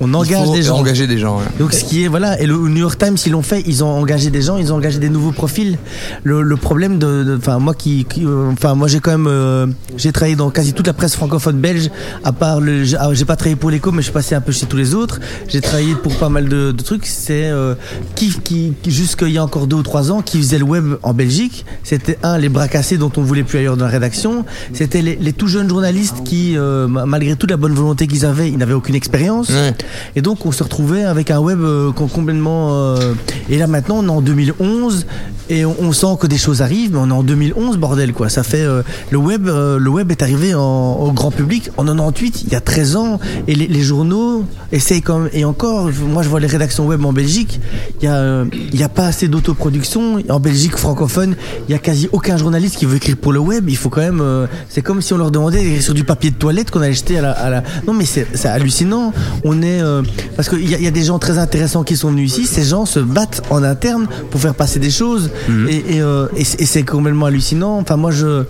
on 0.00 0.14
engage 0.14 0.50
des 0.52 0.62
gens. 0.62 0.76
engager 0.76 1.06
des 1.06 1.18
gens. 1.18 1.38
ouais. 1.38 1.44
Donc 1.58 1.72
ce 1.72 1.84
qui 1.84 2.04
est 2.04 2.08
voilà 2.08 2.40
et 2.40 2.46
le 2.46 2.54
New 2.56 2.76
York 2.78 2.98
Times 2.98 3.16
ils 3.26 3.32
l'ont 3.32 3.42
fait 3.42 3.62
ils 3.66 3.82
ont 3.82 3.88
engagé 3.88 4.30
des 4.30 4.42
gens 4.42 4.56
ils 4.56 4.72
ont 4.72 4.76
engagé 4.76 4.98
des 4.98 5.08
nouveaux 5.10 5.32
profils 5.32 5.76
le, 6.24 6.42
le 6.42 6.56
problème 6.56 6.98
de 6.98 7.36
enfin 7.38 7.58
moi 7.58 7.74
qui 7.74 8.06
euh, 8.20 8.50
enfin 8.52 8.74
moi 8.74 8.86
j'ai 8.88 9.00
quand 9.00 9.10
même 9.10 9.26
euh, 9.26 9.66
j'ai 9.96 10.12
travaillé 10.12 10.36
dans 10.36 10.50
quasi 10.50 10.72
toute 10.72 10.86
la 10.86 10.92
presse 10.92 11.16
francophone 11.16 11.56
belge 11.58 11.90
à 12.24 12.32
part 12.32 12.60
le 12.60 12.84
j'ai 12.84 12.96
ah, 12.98 13.10
j'ai 13.12 13.24
pas 13.24 13.36
travaillé 13.36 13.56
pour 13.56 13.70
l'écho 13.70 13.90
mais 13.90 13.98
je 13.98 14.04
suis 14.04 14.12
passé 14.12 14.34
un 14.34 14.40
peu 14.40 14.52
chez 14.52 14.66
tous 14.66 14.76
les 14.76 14.94
autres 14.94 15.18
j'ai 15.48 15.60
travaillé 15.60 15.94
pour 15.94 16.14
pas 16.16 16.28
mal 16.28 16.48
de, 16.48 16.70
de 16.72 16.82
trucs 16.82 17.06
c'est 17.06 17.46
euh, 17.46 17.74
qui 18.14 18.30
qui 18.44 18.74
qui, 18.82 18.90
jusqu'il 18.90 19.30
y 19.30 19.38
a 19.38 19.44
encore 19.44 19.66
deux 19.66 19.76
ou 19.76 19.82
trois 19.82 20.12
ans 20.12 20.22
qui 20.22 20.38
faisait 20.38 20.58
le 20.58 20.64
web 20.64 20.94
en 21.02 21.12
Belgique 21.14 21.64
c'était 21.82 22.18
un 22.22 22.38
les 22.38 22.48
bras 22.48 22.68
cassés 22.68 22.98
dont 22.98 23.10
on 23.16 23.22
voulait 23.22 23.42
plus 23.42 23.58
ailleurs 23.58 23.76
dans 23.76 23.84
la 23.86 23.90
rédaction 23.90 24.44
c'était 24.72 25.02
les, 25.02 25.16
les 25.16 25.32
tout 25.32 25.48
jeunes 25.48 25.68
journalistes 25.68 26.22
qui 26.24 26.56
euh, 26.56 26.86
ma- 26.86 27.06
malgré 27.06 27.34
toute 27.36 27.50
la 27.50 27.56
bonne 27.56 27.74
volonté 27.74 28.06
qu'ils 28.06 28.24
avaient 28.24 28.48
ils 28.48 28.58
n'avaient 28.58 28.74
aucune 28.74 28.94
expérience 28.94 29.48
Ouais. 29.48 29.74
Et 30.16 30.22
donc 30.22 30.44
on 30.46 30.52
se 30.52 30.62
retrouvait 30.62 31.04
avec 31.04 31.30
un 31.30 31.38
web 31.40 31.60
euh, 31.62 31.92
com- 31.92 32.08
complètement... 32.08 32.70
euh, 32.72 33.14
et 33.48 33.58
là 33.58 33.66
maintenant 33.66 33.98
on 33.98 34.04
est 34.06 34.10
en 34.10 34.20
2011 34.20 35.06
et 35.50 35.64
on, 35.64 35.92
sent 35.92 36.18
que 36.20 36.26
des 36.26 36.36
choses 36.36 36.60
arrivent, 36.60 36.92
mais 36.92 36.98
on 37.00 37.08
est 37.08 37.12
en 37.12 37.22
2011 37.22 37.78
bordel 37.78 38.12
quoi. 38.12 38.28
Ça 38.28 38.42
fait... 38.42 38.60
euh, 38.60 38.82
le, 39.10 39.16
web, 39.16 39.46
le 39.46 39.88
web 39.88 40.10
est 40.10 40.22
arrivé 40.22 40.54
au 40.54 41.10
grand 41.12 41.30
public 41.30 41.70
en 41.78 41.84
98, 41.86 42.42
il 42.42 42.52
y 42.52 42.54
a 42.54 42.60
13 42.60 42.96
ans. 42.96 43.18
Et 43.46 43.54
les, 43.54 43.80
journaux 43.80 44.44
essayent 44.72 45.02
même... 45.08 45.30
Et 45.32 45.46
encore, 45.46 45.88
moi 46.06 46.22
je 46.22 46.28
vois 46.28 46.40
les 46.40 46.46
rédactions 46.48 46.86
web 46.86 47.02
en 47.04 47.14
Belgique, 47.14 47.60
il 48.02 48.04
y 48.04 48.08
a, 48.08 48.44
y 48.74 48.82
a 48.82 48.88
pas 48.90 49.06
assez 49.06 49.26
d'autoproduction. 49.28 50.18
En 50.28 50.38
Belgique 50.38 50.76
francophone, 50.76 51.34
il 51.68 51.72
y 51.72 51.74
a 51.74 51.78
quasi 51.78 52.10
aucun 52.12 52.36
journaliste 52.36 52.76
qui 52.76 52.84
veut 52.84 52.96
écrire 52.96 53.16
pour 53.16 53.32
le 53.32 53.38
web. 53.40 53.70
Il 53.70 53.76
faut 53.78 53.88
quand 53.88 54.02
même... 54.02 54.22
c'est 54.68 54.82
comme 54.82 55.00
si 55.00 55.14
on 55.14 55.16
leur 55.16 55.30
demandait 55.30 55.62
d'écrire 55.62 55.82
sur 55.82 55.94
du 55.94 56.04
papier 56.04 56.30
de 56.30 56.36
toilette 56.36 56.70
qu'on 56.70 56.82
allait 56.82 56.92
jeter 56.92 57.18
à 57.18 57.22
la... 57.22 57.30
à 57.32 57.48
la- 57.48 57.62
Non 57.86 57.94
mais 57.94 58.04
c'est 58.04 58.26
hallucinant. 58.46 59.14
On 59.44 59.62
est 59.62 59.77
euh, 59.80 60.02
parce 60.36 60.48
qu'il 60.48 60.68
y, 60.68 60.74
a- 60.74 60.78
il 60.78 60.84
y 60.84 60.88
a 60.88 60.90
des 60.92 61.04
gens 61.04 61.18
très 61.18 61.38
intéressants 61.38 61.82
qui 61.84 61.96
sont 61.96 62.10
venus 62.10 62.32
ici. 62.32 62.46
Ces 62.46 62.64
gens 62.64 62.86
se 62.86 63.00
battent 63.00 63.42
en 63.50 63.62
interne 63.62 64.06
pour 64.30 64.40
faire 64.40 64.54
passer 64.54 64.78
des 64.78 64.90
choses, 64.90 65.30
Mhm. 65.48 65.68
et, 65.68 65.76
et, 65.96 66.00
euh, 66.02 66.26
et 66.36 66.44
c'est- 66.44 66.60
et 66.60 66.66
c'est 66.66 66.82
complètement 66.84 67.26
hallucinant. 67.26 67.78
Enfin, 67.78 67.96
moi, 67.96 68.10
je, 68.10 68.44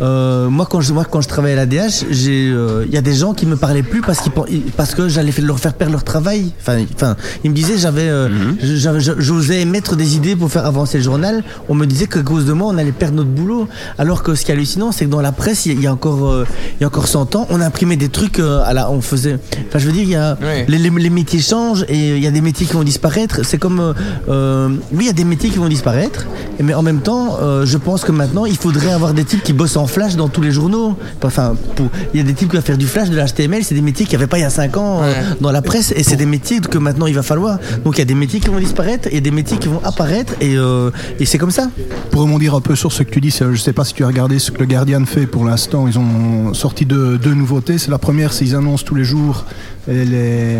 euh, 0.00 0.48
moi, 0.48 0.66
quand 0.70 0.80
je, 0.80 0.92
moi, 0.92 1.04
quand 1.04 1.20
je 1.20 1.28
travaillais 1.28 1.54
à 1.54 1.56
la 1.56 1.66
DH, 1.66 2.06
j'ai, 2.10 2.48
euh, 2.50 2.84
il 2.86 2.92
y 2.94 2.96
a 2.98 3.02
des 3.02 3.14
gens 3.14 3.34
qui 3.34 3.46
me 3.46 3.56
parlaient 3.56 3.82
plus 3.82 4.00
parce 4.00 4.20
qu'ils, 4.20 4.32
pen- 4.32 4.44
parce 4.76 4.94
que 4.94 5.08
j'allais 5.08 5.32
fa- 5.32 5.42
leur 5.42 5.58
faire 5.58 5.74
perdre 5.74 5.92
leur 5.92 6.04
travail. 6.04 6.52
Enfin, 6.60 6.78
enfin, 6.94 7.16
ils 7.44 7.50
me 7.50 7.54
disaient, 7.56 7.78
j'avais, 7.78 8.08
euh, 8.08 8.28
j'avais- 8.62 9.00
j'osais 9.18 9.64
mettre 9.64 9.96
des 9.96 10.16
idées 10.16 10.36
pour 10.36 10.50
faire 10.50 10.66
avancer 10.66 10.98
le 10.98 11.04
journal. 11.04 11.42
On 11.68 11.74
me 11.74 11.86
disait 11.86 12.06
qu'à 12.06 12.22
cause 12.22 12.44
de 12.46 12.52
moi, 12.52 12.68
on 12.72 12.78
allait 12.78 12.92
perdre 12.92 13.16
notre 13.16 13.30
boulot. 13.30 13.68
Alors 13.98 14.22
que 14.22 14.34
ce 14.34 14.44
qui 14.44 14.50
est 14.50 14.54
hallucinant, 14.54 14.92
c'est 14.92 15.04
que 15.06 15.10
dans 15.10 15.20
la 15.20 15.32
presse, 15.32 15.66
il 15.66 15.72
y 15.72 15.74
a- 15.74 15.78
il 15.78 15.82
y 15.82 15.86
a 15.86 15.92
encore, 15.92 16.26
euh, 16.28 16.46
il 16.78 16.82
y 16.82 16.84
a 16.84 16.86
encore 16.88 17.06
100 17.08 17.36
ans, 17.36 17.46
on 17.50 17.60
imprimait 17.60 17.96
des 17.96 18.08
trucs 18.08 18.38
euh, 18.38 18.62
à 18.64 18.72
la, 18.72 18.90
on 18.90 19.00
faisait. 19.00 19.38
Enfin, 19.68 19.78
je 19.78 19.86
veux 19.86 19.92
dire, 19.92 20.02
il 20.02 20.10
y 20.10 20.14
a. 20.16 20.36
les, 20.68 20.78
les- 20.78 20.90
les 20.90 21.10
métiers 21.10 21.40
changent 21.40 21.84
et 21.88 22.16
il 22.16 22.22
y 22.22 22.26
a 22.26 22.30
des 22.30 22.40
métiers 22.40 22.66
qui 22.66 22.72
vont 22.74 22.82
disparaître. 22.84 23.40
C'est 23.44 23.58
comme, 23.58 23.80
euh, 23.80 23.92
euh, 24.28 24.68
oui, 24.92 25.04
il 25.04 25.06
y 25.06 25.10
a 25.10 25.12
des 25.12 25.24
métiers 25.24 25.50
qui 25.50 25.58
vont 25.58 25.68
disparaître, 25.68 26.26
mais 26.62 26.74
en 26.74 26.82
même 26.82 27.00
temps, 27.00 27.38
euh, 27.42 27.64
je 27.66 27.76
pense 27.78 28.04
que 28.04 28.12
maintenant, 28.12 28.44
il 28.46 28.56
faudrait 28.56 28.92
avoir 28.92 29.14
des 29.14 29.24
types 29.24 29.42
qui 29.42 29.52
bossent 29.52 29.76
en 29.76 29.86
flash 29.86 30.16
dans 30.16 30.28
tous 30.28 30.40
les 30.42 30.50
journaux. 30.50 30.96
Enfin, 31.22 31.54
pour- 31.76 31.88
il 32.14 32.18
y 32.18 32.20
a 32.20 32.26
des 32.26 32.34
types 32.34 32.48
qui 32.50 32.56
vont 32.56 32.62
faire 32.62 32.78
du 32.78 32.86
flash, 32.86 33.10
de 33.10 33.16
l'HTML, 33.16 33.64
c'est 33.64 33.74
des 33.74 33.80
métiers 33.82 34.06
qu'il 34.06 34.16
n'y 34.18 34.22
avait 34.22 34.28
pas 34.28 34.38
il 34.38 34.42
y 34.42 34.44
a 34.44 34.50
5 34.50 34.76
ans 34.76 35.02
euh, 35.02 35.06
Ouais. 35.12 35.14
dans 35.40 35.52
la 35.52 35.62
presse, 35.62 35.92
et 35.96 36.02
c'est 36.02 36.16
des 36.16 36.26
métiers 36.26 36.60
que 36.60 36.78
maintenant 36.78 37.06
il 37.06 37.14
va 37.14 37.22
falloir. 37.22 37.58
Donc 37.84 37.96
il 37.96 37.98
y 37.98 38.02
a 38.02 38.06
des 38.06 38.14
métiers 38.14 38.40
qui 38.40 38.48
vont 38.48 38.58
disparaître 38.58 39.08
et 39.12 39.20
des 39.20 39.30
métiers 39.30 39.58
qui 39.58 39.68
vont 39.68 39.80
apparaître, 39.84 40.34
et, 40.40 40.56
euh, 40.56 40.90
et 41.20 41.26
c'est 41.26 41.38
comme 41.38 41.50
ça. 41.50 41.68
Pour 42.10 42.22
rebondir 42.22 42.54
un 42.54 42.60
peu 42.60 42.74
sur 42.74 42.92
ce 42.92 43.02
que 43.02 43.10
tu 43.10 43.20
dis, 43.20 43.30
je 43.30 43.44
ne 43.44 43.56
sais 43.56 43.72
pas 43.72 43.84
si 43.84 43.94
tu 43.94 44.04
as 44.04 44.06
regardé 44.06 44.38
ce 44.38 44.50
que 44.50 44.58
le 44.60 44.66
Guardian 44.66 45.04
fait 45.04 45.26
pour 45.26 45.44
l'instant. 45.44 45.86
Ils 45.86 45.98
ont 45.98 46.54
sorti 46.54 46.84
deux, 46.86 47.18
deux 47.18 47.34
nouveautés. 47.34 47.78
C'est 47.78 47.90
la 47.90 47.98
première, 47.98 48.32
c'est 48.32 48.44
qu'ils 48.44 48.56
annoncent 48.56 48.84
tous 48.84 48.94
les 48.94 49.04
jours 49.04 49.44
les, 49.88 50.58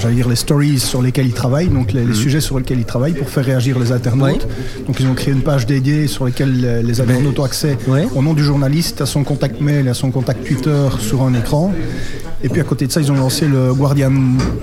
j'allais 0.00 0.14
dire 0.16 0.28
les 0.28 0.36
stories 0.36 0.78
sur 0.78 1.00
lesquelles 1.02 1.26
ils 1.26 1.32
travaillent, 1.32 1.68
donc 1.68 1.92
les, 1.92 2.04
les 2.04 2.14
sujets 2.14 2.40
sur 2.40 2.58
lesquels 2.58 2.78
ils 2.78 2.84
travaillent 2.84 3.14
pour 3.14 3.28
faire 3.28 3.44
réagir 3.44 3.78
les 3.78 3.92
internautes. 3.92 4.46
Donc 4.86 5.00
ils 5.00 5.06
ont 5.06 5.14
créé 5.14 5.32
une 5.32 5.40
page 5.42 5.66
dédiée 5.66 6.06
sur 6.06 6.24
laquelle 6.26 6.82
les, 6.84 7.00
internautes 7.00 7.38
ont 7.38 7.44
accès 7.44 7.76
au 8.14 8.22
nom 8.22 8.34
du 8.34 8.44
journaliste, 8.44 9.00
à 9.00 9.06
son 9.06 9.24
contact 9.24 9.60
mail, 9.60 9.88
à 9.88 9.94
son 9.94 10.10
contact 10.10 10.46
Twitter 10.46 10.88
sur 10.98 11.22
un 11.22 11.34
écran. 11.34 11.72
Et 12.44 12.48
puis 12.48 12.60
à 12.60 12.64
côté 12.64 12.86
de 12.86 12.92
ça, 12.92 13.00
ils 13.00 13.10
ont 13.10 13.16
lancé 13.16 13.48
le 13.48 13.72
Guardian 13.74 14.12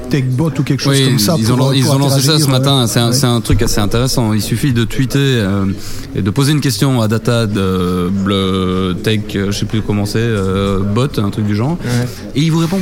Tech 0.10 0.24
Bot 0.26 0.52
ou 0.60 0.64
quelque 0.64 0.82
chose 0.82 0.96
Oui, 0.98 1.06
comme 1.08 1.20
ça. 1.20 1.36
ils 1.38 1.46
pour- 1.46 1.60
ont, 1.68 1.72
ils 1.74 1.84
pour 1.84 1.96
ont 1.96 2.00
lancé 2.00 2.22
ça 2.22 2.40
ce 2.40 2.48
matin. 2.48 2.86
C'est 2.88 3.00
un, 3.00 3.08
Ouais. 3.10 3.14
c'est 3.14 3.26
un 3.26 3.42
truc 3.42 3.62
assez 3.62 3.80
intéressant. 3.82 4.32
Il 4.34 4.42
suffit 4.42 4.72
de 4.72 4.86
tweeter 4.86 5.20
euh, 5.20 5.66
et 6.16 6.22
de 6.22 6.30
poser 6.30 6.54
une 6.54 6.62
question 6.62 7.02
à 7.02 7.08
Data 7.10 7.48
de 7.48 8.10
Bleu 8.10 8.96
Tech, 9.04 9.20
euh, 9.36 9.48
je 9.52 9.58
sais 9.60 9.66
plus 9.66 9.82
comment 9.82 10.06
c'est, 10.06 10.20
euh, 10.20 10.80
bot, 10.80 11.08
un 11.18 11.30
truc 11.32 11.46
du 11.46 11.56
genre, 11.56 11.78
et 12.36 12.42
il 12.42 12.52
vous 12.52 12.60
répond. 12.60 12.80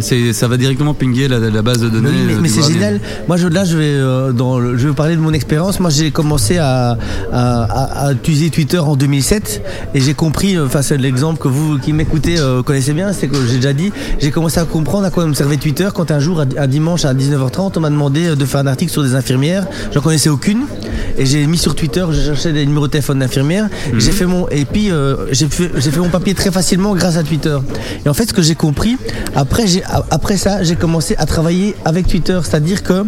Ça 0.00 0.48
va 0.48 0.56
directement 0.56 0.94
pinguer 0.94 1.28
la, 1.28 1.38
la 1.38 1.62
base 1.62 1.80
de 1.80 1.88
données. 1.88 2.08
Oui, 2.10 2.24
mais, 2.26 2.34
euh, 2.34 2.38
mais 2.40 2.48
c'est 2.48 2.62
génial. 2.62 3.00
Moi, 3.26 3.36
je, 3.36 3.48
là, 3.48 3.64
je 3.64 3.76
vais, 3.76 3.84
euh, 3.84 4.32
dans 4.32 4.58
le- 4.58 4.76
je 4.76 4.88
vais 4.88 4.94
parler 4.94 5.16
de 5.16 5.20
mon 5.20 5.32
expérience. 5.32 5.80
Moi, 5.80 5.90
j'ai 5.90 6.10
commencé 6.10 6.58
à, 6.58 6.96
à, 7.32 7.62
à- 7.62 8.06
à 8.08 8.12
utiliser 8.12 8.50
Twitter 8.50 8.78
en 8.78 8.96
2007 8.96 9.62
et 9.94 10.00
j'ai 10.00 10.14
compris, 10.14 10.56
euh, 10.56 10.66
enfin, 10.66 10.82
c'est 10.82 10.96
l'exemple 10.98 11.40
que 11.40 11.48
vous 11.48 11.78
qui 11.78 11.92
m'écoutez 11.92 12.38
euh, 12.38 12.62
connaissez 12.62 12.92
bien, 12.92 13.12
c'est 13.12 13.28
que 13.28 13.36
j'ai 13.48 13.56
déjà 13.56 13.72
dit, 13.72 13.92
j'ai 14.20 14.30
commencé 14.30 14.58
à 14.60 14.64
comprendre 14.64 15.04
à 15.06 15.10
quoi 15.10 15.26
me 15.26 15.34
servait 15.34 15.56
Twitter 15.56 15.88
quand 15.94 16.10
un 16.10 16.20
jour, 16.20 16.40
à 16.56 16.66
dimanche 16.66 17.04
à 17.04 17.14
19h30, 17.14 17.72
on 17.76 17.80
m'a 17.80 17.90
demandé 17.90 18.36
de 18.36 18.44
faire 18.44 18.60
un 18.60 18.66
article 18.66 18.92
sur 18.92 19.02
des 19.02 19.14
infirmières. 19.14 19.66
J'en 19.92 20.00
connaissais 20.00 20.28
aucune 20.28 20.62
et 21.16 21.26
j'ai 21.26 21.46
mis 21.46 21.58
sur 21.58 21.74
Twitter, 21.74 22.04
je 22.12 22.20
cherchais 22.20 22.52
des 22.52 22.64
numéros 22.66 22.86
de 22.86 22.92
téléphone 22.92 23.18
d'infirmières. 23.20 23.68
J'ai 23.96 24.12
fait 24.12 24.26
mon, 24.26 24.48
et 24.50 24.64
puis 24.64 24.90
euh, 24.90 25.16
j'ai 25.32 25.46
fait, 25.48 25.70
j'ai 25.76 25.90
fait 25.90 26.00
mon 26.00 26.08
papier 26.10 26.34
très 26.34 26.50
facilement 26.50 26.94
grâce 26.94 27.16
à 27.16 27.22
Twitter. 27.22 27.56
Et 28.04 28.08
en 28.08 28.14
fait, 28.14 28.28
ce 28.28 28.32
que 28.32 28.42
j'ai 28.42 28.54
compris, 28.54 28.96
après, 29.34 29.66
j'ai, 29.66 29.77
après 30.10 30.36
ça, 30.36 30.62
j'ai 30.62 30.76
commencé 30.76 31.14
à 31.18 31.26
travailler 31.26 31.74
avec 31.84 32.06
Twitter, 32.06 32.38
c'est-à-dire 32.42 32.82
que 32.82 33.04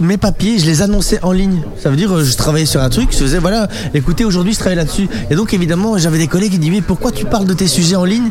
mes 0.00 0.16
papiers, 0.16 0.58
je 0.58 0.66
les 0.66 0.82
annonçais 0.82 1.18
en 1.22 1.32
ligne. 1.32 1.60
Ça 1.82 1.90
veut 1.90 1.96
dire, 1.96 2.12
euh, 2.14 2.24
je 2.24 2.36
travaillais 2.36 2.66
sur 2.66 2.80
un 2.82 2.88
truc, 2.88 3.08
je 3.12 3.16
faisais, 3.18 3.38
voilà, 3.38 3.68
écoutez, 3.94 4.24
aujourd'hui, 4.24 4.52
je 4.52 4.58
travaille 4.58 4.76
là-dessus. 4.76 5.08
Et 5.30 5.34
donc, 5.34 5.52
évidemment, 5.54 5.98
j'avais 5.98 6.18
des 6.18 6.26
collègues 6.28 6.52
qui 6.52 6.58
disaient, 6.58 6.72
mais 6.72 6.80
pourquoi 6.80 7.12
tu 7.12 7.24
parles 7.24 7.46
de 7.46 7.54
tes 7.54 7.66
sujets 7.68 7.96
en 7.96 8.04
ligne? 8.04 8.28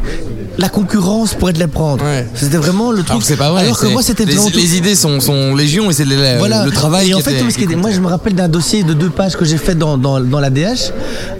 La 0.57 0.69
concurrence 0.69 1.35
pourrait 1.35 1.53
te 1.53 1.59
les 1.59 1.67
prendre. 1.67 2.03
Ouais. 2.03 2.27
C'était 2.33 2.57
vraiment 2.57 2.89
le 2.91 2.97
truc. 2.99 3.09
Alors 3.11 3.19
que 3.21 3.27
c'est 3.27 3.35
pas 3.35 3.51
vrai. 3.51 3.61
Alors 3.63 3.79
que 3.79 3.85
c'est- 3.87 3.93
moi, 3.93 4.01
c'était 4.01 4.25
les, 4.25 4.33
les 4.55 4.77
idées 4.77 4.95
sont, 4.95 5.19
sont 5.19 5.53
légion 5.55 5.91
et 5.91 5.93
c'est 5.93 6.03
le, 6.05 6.15
voilà. 6.39 6.65
le 6.65 6.71
travail. 6.71 7.09
Et 7.11 7.13
en 7.13 7.19
fait, 7.19 7.33
était- 7.33 7.41
tout 7.43 7.51
ce 7.51 7.57
qui 7.59 7.65
était- 7.65 7.75
moi, 7.75 7.91
je 7.91 7.99
me 7.99 8.07
rappelle 8.07 8.33
d'un 8.33 8.47
dossier 8.49 8.81
de 8.83 8.93
deux 8.93 9.11
pages 9.11 9.35
que 9.37 9.45
j'ai 9.45 9.57
fait 9.57 9.75
dans, 9.75 9.99
dans, 9.99 10.19
dans 10.19 10.39
la 10.39 10.49
DH. 10.49 10.91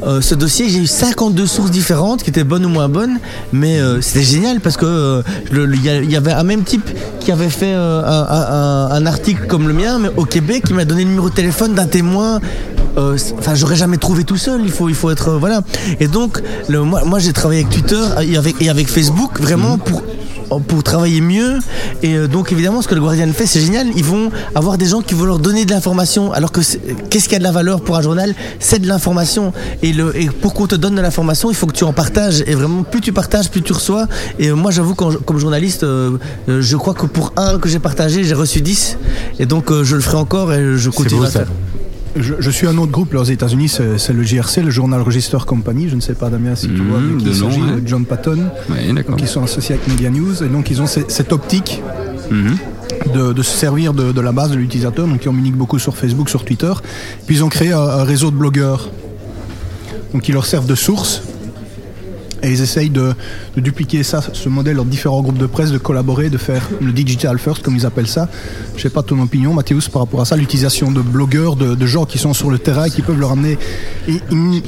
Euh, 0.06 0.22
ce 0.22 0.36
dossier, 0.36 0.70
j'ai 0.70 0.77
eu 0.79 0.86
52 0.88 1.48
sources 1.48 1.72
différentes 1.72 2.22
qui 2.22 2.29
étaient 2.29 2.44
bonnes 2.44 2.65
ou 2.65 2.70
moins 2.70 2.89
bonnes, 2.89 3.17
mais 3.51 3.79
euh, 3.79 4.01
c'était 4.01 4.22
génial 4.24 4.60
parce 4.60 4.77
que 4.77 4.86
euh, 4.86 5.22
il 5.51 5.82
y, 5.82 6.12
y 6.12 6.15
avait 6.15 6.26
un 6.34 6.43
même 6.43 6.63
type 6.63 6.89
qui 7.19 7.31
avait 7.31 7.50
fait 7.50 7.74
euh, 7.74 8.01
un, 8.03 8.27
un- 8.29 8.89
un 8.91 9.05
article 9.05 9.48
comme 9.48 9.67
le 9.67 9.74
mien, 9.74 10.00
mais 10.00 10.10
au 10.17 10.25
Québec, 10.25 10.63
qui 10.65 10.74
m'a 10.74 10.86
donné 10.86 11.03
le 11.03 11.10
numéro 11.10 11.29
de 11.29 11.36
téléphone 11.36 11.74
d'un 11.74 11.88
témoin. 11.88 12.39
Euh, 12.98 13.18
Enfin, 13.38 13.56
j'aurais 13.56 13.75
jamais 13.75 13.98
trouvé 13.98 14.24
tout 14.24 14.38
seul. 14.38 14.62
Il 14.63 14.72
faut, 14.72 14.89
il 14.89 14.96
faut 14.96 15.10
être 15.12 15.30
euh, 15.30 15.38
voilà. 15.38 15.62
Et 16.00 16.08
donc, 16.08 16.42
le, 16.68 16.82
moi, 16.84 17.04
moi, 17.06 17.20
j'ai 17.20 17.34
travaillé 17.34 17.62
avec 17.62 17.74
Twitter 17.74 18.01
et 18.22 18.38
avec, 18.38 18.62
et 18.62 18.70
avec 18.70 18.88
Facebook 18.88 19.39
vraiment 19.39 19.77
pour 19.77 20.01
pour 20.68 20.84
travailler 20.84 21.22
mieux. 21.22 21.60
Et 22.04 22.16
euh, 22.16 22.27
donc 22.27 22.51
évidemment, 22.51 22.82
ce 22.82 22.88
que 22.88 22.96
le 22.96 23.01
Guardian 23.01 23.32
fait, 23.34 23.46
c'est 23.46 23.60
génial. 23.60 23.88
Ils 23.96 24.04
vont 24.04 24.32
avoir 24.56 24.77
des 24.77 24.86
gens 24.86 25.01
qui 25.01 25.13
vont 25.13 25.25
leur 25.25 25.39
donner 25.39 25.66
de 25.66 25.72
l'information. 25.72 26.32
Alors 26.32 26.51
que 26.51 26.62
qu'est-ce 27.10 27.27
qui 27.27 27.36
a 27.36 27.39
de 27.39 27.44
la 27.44 27.51
valeur 27.51 27.82
pour 27.82 27.98
un 27.98 28.01
journal? 28.01 28.34
C'est 28.60 28.80
de 28.80 28.88
l'information. 28.88 29.54
Et, 29.82 29.94
le, 29.94 30.16
et 30.20 30.27
pour 30.27 30.54
qu'on 30.54 30.68
te 30.68 30.75
donne 30.75 30.96
de 30.96 31.01
l'information, 31.01 31.50
il 31.50 31.56
faut 31.56 31.68
que 31.68 31.74
tu 31.74 31.84
en 31.84 31.94
partages. 31.94 32.44
Et 32.48 32.56
vraiment, 32.56 32.84
plus 32.84 33.01
tu 33.01 33.12
partages, 33.13 33.50
plus 33.50 33.62
tu 33.62 33.74
reçois. 33.74 34.08
Et 34.39 34.51
moi, 34.51 34.72
j'avoue, 34.72 34.96
comme 34.96 35.38
journaliste, 35.38 35.84
euh, 35.84 36.18
je 36.48 36.77
crois 36.77 36.94
que 36.94 37.06
pour 37.06 37.34
un 37.36 37.60
que 37.60 37.70
j'ai 37.70 37.80
partagé, 37.80 38.24
j'ai 38.24 38.36
reçu 38.36 38.62
10. 38.62 38.98
Et 39.39 39.46
donc, 39.46 39.72
euh, 39.72 39.84
je 39.84 39.96
le 39.96 40.01
ferai 40.01 40.18
encore 40.18 40.54
et 40.54 40.77
je 40.77 40.89
continue 40.89 41.22
beau, 41.22 41.25
à 41.27 41.32
ça. 41.32 41.44
Je, 42.19 42.33
je 42.39 42.50
suis 42.50 42.67
un 42.67 42.77
autre 42.77 42.91
groupe 42.91 43.13
là, 43.13 43.21
aux 43.21 43.25
États-Unis, 43.25 43.69
c'est 43.69 44.13
le 44.13 44.24
JRC, 44.24 44.57
le 44.63 44.69
Journal 44.69 45.01
Register 45.01 45.38
Company. 45.45 45.88
Je 45.89 45.95
ne 45.95 46.01
sais 46.01 46.13
pas, 46.13 46.29
Damien, 46.29 46.55
si 46.55 46.67
tu 46.67 46.81
vois 46.81 47.00
de 47.00 47.17
qui 47.17 47.25
de 47.25 47.31
il 47.31 47.39
nom, 47.41 47.50
s'agit, 47.50 47.62
ouais. 47.62 47.81
John 47.86 48.05
Patton, 48.05 48.39
qui 49.17 49.27
sont 49.27 49.43
associés 49.43 49.75
avec 49.75 49.88
Media 49.88 50.09
News. 50.09 50.43
Et 50.43 50.47
donc, 50.47 50.69
ils 50.69 50.81
ont 50.81 50.88
ce- 50.88 51.01
cette 51.07 51.31
optique 51.33 51.81
Mhm. 52.31 52.57
de, 53.13 53.33
de 53.33 53.41
se 53.43 53.51
servir 53.57 53.93
de, 53.93 54.12
de 54.12 54.21
la 54.21 54.31
base 54.31 54.51
de 54.51 54.55
l'utilisateur, 54.57 55.07
donc 55.07 55.19
ils 55.21 55.25
communiquent 55.25 55.55
beaucoup 55.55 55.79
sur 55.79 55.95
Facebook, 55.95 56.29
sur 56.29 56.43
Twitter. 56.43 56.74
Puis 57.25 57.38
ils 57.38 57.43
ont 57.43 57.50
créé 57.50 57.71
un, 57.71 57.79
un 57.79 58.03
réseau 58.03 58.31
de 58.31 58.36
blogueurs, 58.36 58.89
donc 60.13 60.27
ils 60.27 60.33
leur 60.33 60.45
servent 60.45 60.67
de 60.67 60.75
source. 60.75 61.21
Et 62.44 62.51
ils 62.51 62.62
essayent 62.62 62.89
de, 62.89 63.13
dupliquer 63.56 64.03
ça, 64.03 64.22
ce 64.34 64.50
modèle 64.50 64.77
dans 64.77 64.86
différents 64.86 65.22
groupes 65.22 65.38
de 65.38 65.46
presse, 65.46 65.72
de 65.72 65.77
collaborer, 65.77 66.29
de 66.29 66.38
faire 66.38 66.62
le 66.82 66.91
digital 66.91 67.39
first, 67.39 67.63
comme 67.63 67.75
ils 67.75 67.86
appellent 67.86 68.08
ça. 68.08 68.29
Je 68.75 68.82
sais 68.82 68.89
pas 68.89 69.03
ton 69.03 69.20
opinion, 69.22 69.53
Mathéus, 69.53 69.89
par 69.89 70.03
rapport 70.03 70.22
à 70.22 70.25
ça, 70.25 70.36
l'utilisation 70.36 70.91
de 70.91 71.01
blogueurs, 71.01 71.56
de, 71.56 71.86
gens 71.86 72.06
qui 72.06 72.17
sont 72.17 72.34
sur 72.34 72.50
le 72.51 72.60
terrain, 72.60 72.89
qui 72.89 73.01
peuvent 73.01 73.20
leur 73.20 73.32
amener. 73.32 73.58
Ils, 74.08 74.22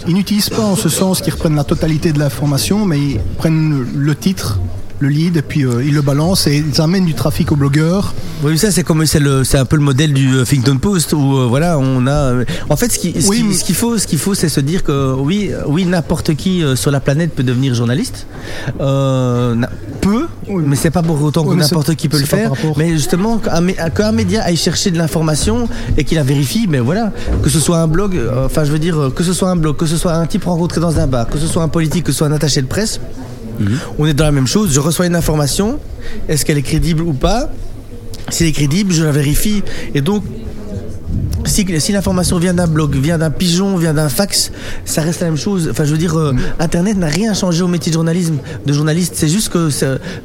ils 0.07 0.13
n'utilisent 0.13 0.49
pas 0.49 0.63
en 0.63 0.75
ce 0.75 0.89
sens 0.89 1.21
qu'ils 1.21 1.33
reprennent 1.33 1.55
la 1.55 1.63
totalité 1.63 2.11
de 2.13 2.19
l'information, 2.19 2.85
mais 2.85 2.99
ils 2.99 3.19
prennent 3.37 3.85
le 3.93 4.15
titre, 4.15 4.59
le 4.99 5.07
lead, 5.09 5.37
et 5.37 5.41
puis 5.41 5.65
euh, 5.65 5.83
ils 5.83 5.93
le 5.93 6.01
balancent 6.01 6.47
et 6.47 6.57
ils 6.57 6.81
amènent 6.81 7.05
du 7.05 7.13
trafic 7.13 7.51
aux 7.51 7.55
blogueurs. 7.55 8.13
Oui, 8.43 8.57
ça 8.57 8.71
c'est 8.71 8.83
comme 8.83 9.05
c'est 9.05 9.19
le 9.19 9.43
c'est 9.43 9.57
un 9.57 9.65
peu 9.65 9.75
le 9.75 9.81
modèle 9.81 10.13
du 10.13 10.33
euh, 10.35 10.41
Huffington 10.43 10.77
Post 10.77 11.13
où 11.13 11.37
euh, 11.37 11.45
voilà 11.47 11.77
on 11.79 12.05
a 12.07 12.11
euh, 12.11 12.45
en 12.69 12.75
fait 12.77 12.91
ce 12.91 12.99
qui- 12.99 13.21
ce 13.21 13.27
Oui, 13.27 13.43
qui- 13.49 13.55
ce 13.55 13.63
qu'il 13.65 13.75
faut 13.75 13.97
ce 13.97 14.07
qu'il 14.07 14.17
faut 14.19 14.33
c'est 14.33 14.47
se 14.49 14.59
dire 14.61 14.83
que 14.83 15.13
oui 15.13 15.49
euh, 15.51 15.61
oui 15.67 15.85
n'importe 15.85 16.35
qui 16.35 16.63
euh, 16.63 16.75
sur 16.77 16.89
la 16.91 16.99
planète 17.01 17.33
peut 17.35 17.43
devenir 17.43 17.73
journaliste 17.73 18.27
euh, 18.79 19.55
peut 20.01 20.27
Oui. 20.47 20.63
mais 20.65 20.75
c'est 20.75 20.91
pas 20.91 21.01
pour 21.01 21.21
autant 21.21 21.43
que 21.43 21.49
Oui, 21.49 21.57
n'importe 21.57 21.95
qui 21.95 22.07
peut 22.07 22.19
le 22.19 22.25
faire 22.25 22.51
rapport. 22.51 22.77
mais 22.77 22.91
justement 22.91 23.37
qu'un 23.39 23.61
mé- 23.61 23.93
qu'un 23.93 24.11
média 24.13 24.43
aille 24.43 24.55
chercher 24.57 24.91
de 24.91 24.97
l'information 24.97 25.67
et 25.97 26.03
qu'il 26.05 26.17
la 26.17 26.23
vérifie 26.23 26.67
mais 26.69 26.79
voilà 26.79 27.11
que 27.43 27.49
ce 27.49 27.59
soit 27.59 27.79
un 27.79 27.87
blog 27.87 28.15
euh, 28.15 28.45
enfin 28.45 28.63
je 28.63 28.71
veux 28.71 28.79
dire 28.79 28.97
euh, 28.97 29.09
que 29.09 29.23
ce 29.23 29.33
soit 29.33 29.49
un 29.49 29.55
blog 29.57 29.75
que 29.75 29.85
ce 29.85 29.97
soit 29.97 30.13
un 30.13 30.25
type 30.25 30.45
rencontré 30.45 30.79
dans 30.79 30.97
un 30.99 31.07
bar 31.07 31.27
que 31.27 31.37
ce 31.37 31.47
soit 31.47 31.63
un 31.63 31.67
politique 31.67 32.05
que 32.05 32.11
ce 32.11 32.19
soit 32.19 32.27
un 32.27 32.31
attaché 32.31 32.61
de 32.61 32.67
presse 32.67 32.99
on 33.97 34.05
est 34.05 34.13
dans 34.13 34.25
la 34.25 34.31
même 34.31 34.47
chose. 34.47 34.73
Je 34.73 34.79
reçois 34.79 35.05
une 35.05 35.15
information. 35.15 35.79
Est-ce 36.27 36.45
qu'elle 36.45 36.57
est 36.57 36.63
crédible 36.63 37.01
ou 37.03 37.13
pas? 37.13 37.49
Si 38.29 38.43
elle 38.43 38.49
est 38.49 38.53
crédible, 38.53 38.93
je 38.93 39.03
la 39.03 39.11
vérifie. 39.11 39.63
Et 39.93 40.01
donc, 40.01 40.23
si, 41.45 41.65
si 41.79 41.91
l'information 41.91 42.37
vient 42.37 42.53
d'un 42.53 42.67
blog, 42.67 42.95
vient 42.95 43.17
d'un 43.17 43.29
pigeon, 43.31 43.75
vient 43.77 43.93
d'un 43.93 44.09
fax, 44.09 44.51
ça 44.85 45.01
reste 45.01 45.21
la 45.21 45.27
même 45.27 45.37
chose. 45.37 45.67
Enfin, 45.71 45.83
je 45.85 45.91
veux 45.91 45.97
dire, 45.97 46.17
euh, 46.17 46.33
Internet 46.59 46.97
n'a 46.97 47.07
rien 47.07 47.33
changé 47.33 47.63
au 47.63 47.67
métier 47.67 47.91
de 47.91 47.95
journalisme, 47.95 48.35
de 48.65 48.73
journaliste. 48.73 49.13
C'est 49.15 49.27
juste 49.29 49.49
que, 49.49 49.69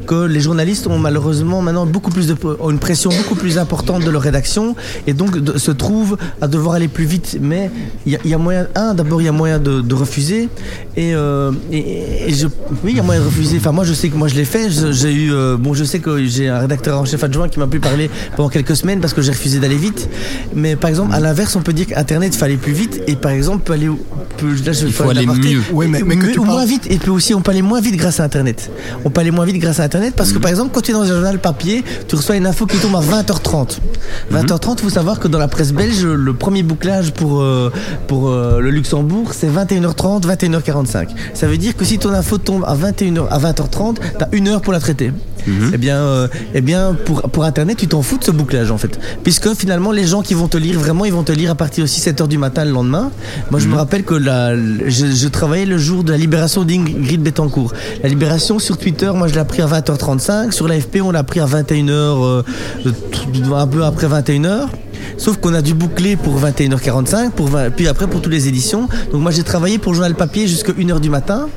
que 0.07 0.25
les 0.27 0.41
journalistes 0.41 0.87
ont 0.87 0.99
malheureusement 0.99 1.63
maintenant 1.63 1.87
beaucoup 1.87 2.11
plus 2.11 2.27
de, 2.27 2.37
ont 2.61 2.71
une 2.71 2.79
pression 2.79 3.11
beaucoup 3.11 3.35
plus 3.37 3.59
importante 3.59 4.05
de 4.05 4.11
leur 4.11 4.23
rédaction 4.23 4.75
et 5.07 5.15
donc 5.15 5.39
de- 5.39 5.57
se 5.59 5.71
trouvent 5.71 6.17
à 6.41 6.47
devoir 6.49 6.75
aller 6.77 6.89
plus 6.89 7.05
vite. 7.07 7.39
Mais 7.41 7.71
il 8.07 8.13
y, 8.13 8.17
a- 8.17 8.21
il 8.25 8.31
y 8.31 8.35
a 8.35 8.39
moyen, 8.39 8.67
un, 8.75 8.95
d'abord, 8.95 9.23
il 9.23 9.25
y 9.25 9.29
a 9.29 9.33
moyen 9.33 9.59
de, 9.59 9.81
de 9.81 9.95
refuser 9.95 10.49
et, 10.97 11.15
euh, 11.15 11.53
et, 11.73 12.29
et 12.29 12.35
je, 12.35 12.47
oui, 12.83 12.91
il 12.93 12.97
y 12.97 13.01
a 13.01 13.03
moyen 13.03 13.21
de 13.21 13.27
refuser. 13.27 13.57
Enfin, 13.59 13.73
moi, 13.73 13.85
je 13.85 13.95
sais 13.95 14.09
que 14.09 14.17
moi, 14.17 14.29
je 14.29 14.35
l'ai 14.35 14.45
fait. 14.45 14.69
J'ai 14.93 15.13
eu, 15.13 15.33
euh, 15.33 15.57
bon, 15.59 15.75
je 15.75 15.85
sais 15.85 16.01
que 16.01 16.25
j'ai 16.25 16.49
un 16.49 16.59
rédacteur 16.59 17.01
en 17.01 17.05
chef 17.05 17.23
adjoint 17.25 17.49
qui 17.49 17.59
m'a 17.61 17.67
pu 17.67 17.79
parler 17.81 18.11
pendant 18.37 18.49
quelques 18.49 18.77
semaines 18.77 19.01
parce 19.01 19.15
que 19.15 19.23
j'ai 19.23 19.33
refusé 19.33 19.59
d'aller 19.61 19.77
vite. 19.77 20.09
Mais 20.55 20.77
par 20.77 20.91
exemple, 20.91 21.04
exemple, 21.05 21.15
à 21.15 21.21
l'inverse, 21.21 21.57
on 21.57 21.61
peut 21.63 21.73
dire 21.73 21.87
qu'Internet 21.87 22.35
fallait 22.35 22.57
plus 22.57 22.73
vite 22.73 23.03
et 23.07 23.17
par 23.17 23.31
exemple 23.33 23.63
peut 23.65 23.73
aller 23.75 23.89
peut, 24.39 24.55
là, 24.67 24.73
je 24.73 24.87
Il 24.87 24.93
faut 24.93 25.09
aller 25.09 25.27
mieux. 25.27 25.61
Ouais, 25.73 25.87
mais- 25.87 26.03
mais 26.05 26.17
que 26.17 26.27
Mieux 26.27 26.33
tu 26.33 26.39
ou 26.39 26.43
parles- 26.45 26.57
moins 26.57 26.65
vite 26.67 26.87
et 26.91 26.97
puis 26.99 27.11
aussi 27.11 27.35
on 27.35 27.41
peut 27.41 27.51
aller 27.53 27.63
moins 27.63 27.81
vite 27.81 27.97
grâce 27.97 28.21
à 28.21 28.25
Internet. 28.25 28.71
On 29.05 29.11
peut 29.11 29.21
aller 29.21 29.31
moins 29.31 29.45
vite 29.45 29.59
grâce 29.59 29.81
à 29.81 29.85
Internet 29.85 30.15
parce 30.17 30.33
que 30.33 30.39
par 30.39 30.51
exemple 30.51 30.71
quand 30.73 30.81
tu 30.81 30.91
es 30.91 30.95
dans 30.95 31.03
un 31.03 31.07
journal 31.07 31.39
papier, 31.39 31.85
tu 32.09 32.17
reçois 32.17 32.37
une 32.37 32.47
info 32.47 32.67
qui 32.67 32.77
tombe 32.79 32.97
à 32.97 33.01
20h30. 33.01 33.81
20h30, 34.33 34.77
il 34.79 34.85
faut 34.85 34.91
savoir 34.91 35.21
que 35.21 35.29
dans 35.29 35.39
la 35.39 35.49
presse 35.49 35.73
belge, 35.73 36.05
le 36.05 36.33
premier 36.35 36.63
bouclage 36.63 37.13
pour 37.13 37.41
euh, 37.41 37.71
pour 38.09 38.29
euh, 38.29 38.61
le 38.61 38.71
Luxembourg, 38.71 39.33
c'est 39.35 39.49
21h30, 39.49 40.25
21h45. 40.27 41.09
Ça 41.35 41.47
veut 41.47 41.57
dire 41.59 41.77
que 41.77 41.85
si 41.85 41.99
ton 41.99 42.13
info 42.13 42.39
tombe 42.39 42.65
à 42.67 42.75
21h 42.75 43.29
à 43.31 43.39
20h30, 43.39 43.97
tu 44.19 44.25
as 44.25 44.29
une 44.33 44.49
heure 44.49 44.61
pour 44.61 44.73
la 44.73 44.81
traiter. 44.81 45.13
Eh 45.75 45.77
bien, 45.77 45.97
euh, 45.99 46.27
eh 46.55 46.63
bien 46.63 46.97
pour, 47.05 47.21
pour 47.31 47.45
Internet, 47.45 47.77
tu 47.77 47.87
t'en 47.87 48.01
fous 48.01 48.17
de 48.17 48.25
ce 48.25 48.31
bouclage 48.31 48.71
en 48.71 48.79
fait. 48.79 48.99
Puisque 49.23 49.53
finalement, 49.55 49.93
les 49.93 50.07
gens 50.07 50.23
qui 50.23 50.33
vont 50.33 50.49
te 50.49 50.57
lire, 50.57 50.79
vraiment, 50.81 50.94
ils 51.05 51.13
vont 51.13 51.23
te 51.23 51.33
lire 51.33 51.51
à 51.51 51.55
partir 51.55 51.85
de 51.85 51.89
6-7 51.89 52.23
heures 52.23 52.29
du 52.29 52.39
matin 52.39 52.65
le 52.65 52.71
lendemain. 52.71 53.11
Moi, 53.51 53.59
je 53.59 53.69
me 53.69 53.75
rappelle 53.75 54.05
que 54.05 54.15
la, 54.15 54.57
je, 54.57 55.07
je 55.07 55.29
travaillais 55.29 55.67
le 55.67 55.79
jour 55.79 56.05
de 56.05 56.13
la 56.13 56.19
libération 56.19 56.65
d'Ingrid 56.65 57.23
Betancourt. 57.23 57.73
La 58.03 58.09
libération 58.09 58.59
sur 58.59 58.79
Twitter, 58.79 59.11
moi, 59.15 59.29
je 59.29 59.35
l'ai 59.35 59.41
appris 59.41 59.63
à 59.63 59.67
20h35. 59.67 60.53
Sur 60.53 60.69
l'AFP, 60.69 60.99
on 61.03 61.11
l'a 61.11 61.21
appris 61.21 61.41
à 61.41 61.47
21h, 61.47 61.91
euh, 61.91 62.43
un 63.55 63.67
peu 63.67 63.85
après 63.85 64.07
21h. 64.07 64.69
Sauf 65.19 65.37
qu'on 65.39 65.55
a 65.55 65.63
dû 65.63 65.75
boucler 65.75 66.17
pour 66.17 66.41
21h45, 66.41 67.31
pour 67.31 67.49
20 67.49 67.71
puis 67.71 67.89
après 67.89 68.07
pour 68.07 68.21
toutes 68.23 68.33
les 68.33 68.49
éditions. 68.49 68.89
Donc 69.13 69.23
moi 69.23 69.31
j'ai 69.31 69.43
travaillé 69.43 69.79
pour 69.79 69.93
le 69.93 69.97
journal 69.97 70.15
papier 70.15 70.47
jusqu'à 70.49 70.73
1h 70.73 71.01
du 71.01 71.11
matin. 71.11 71.49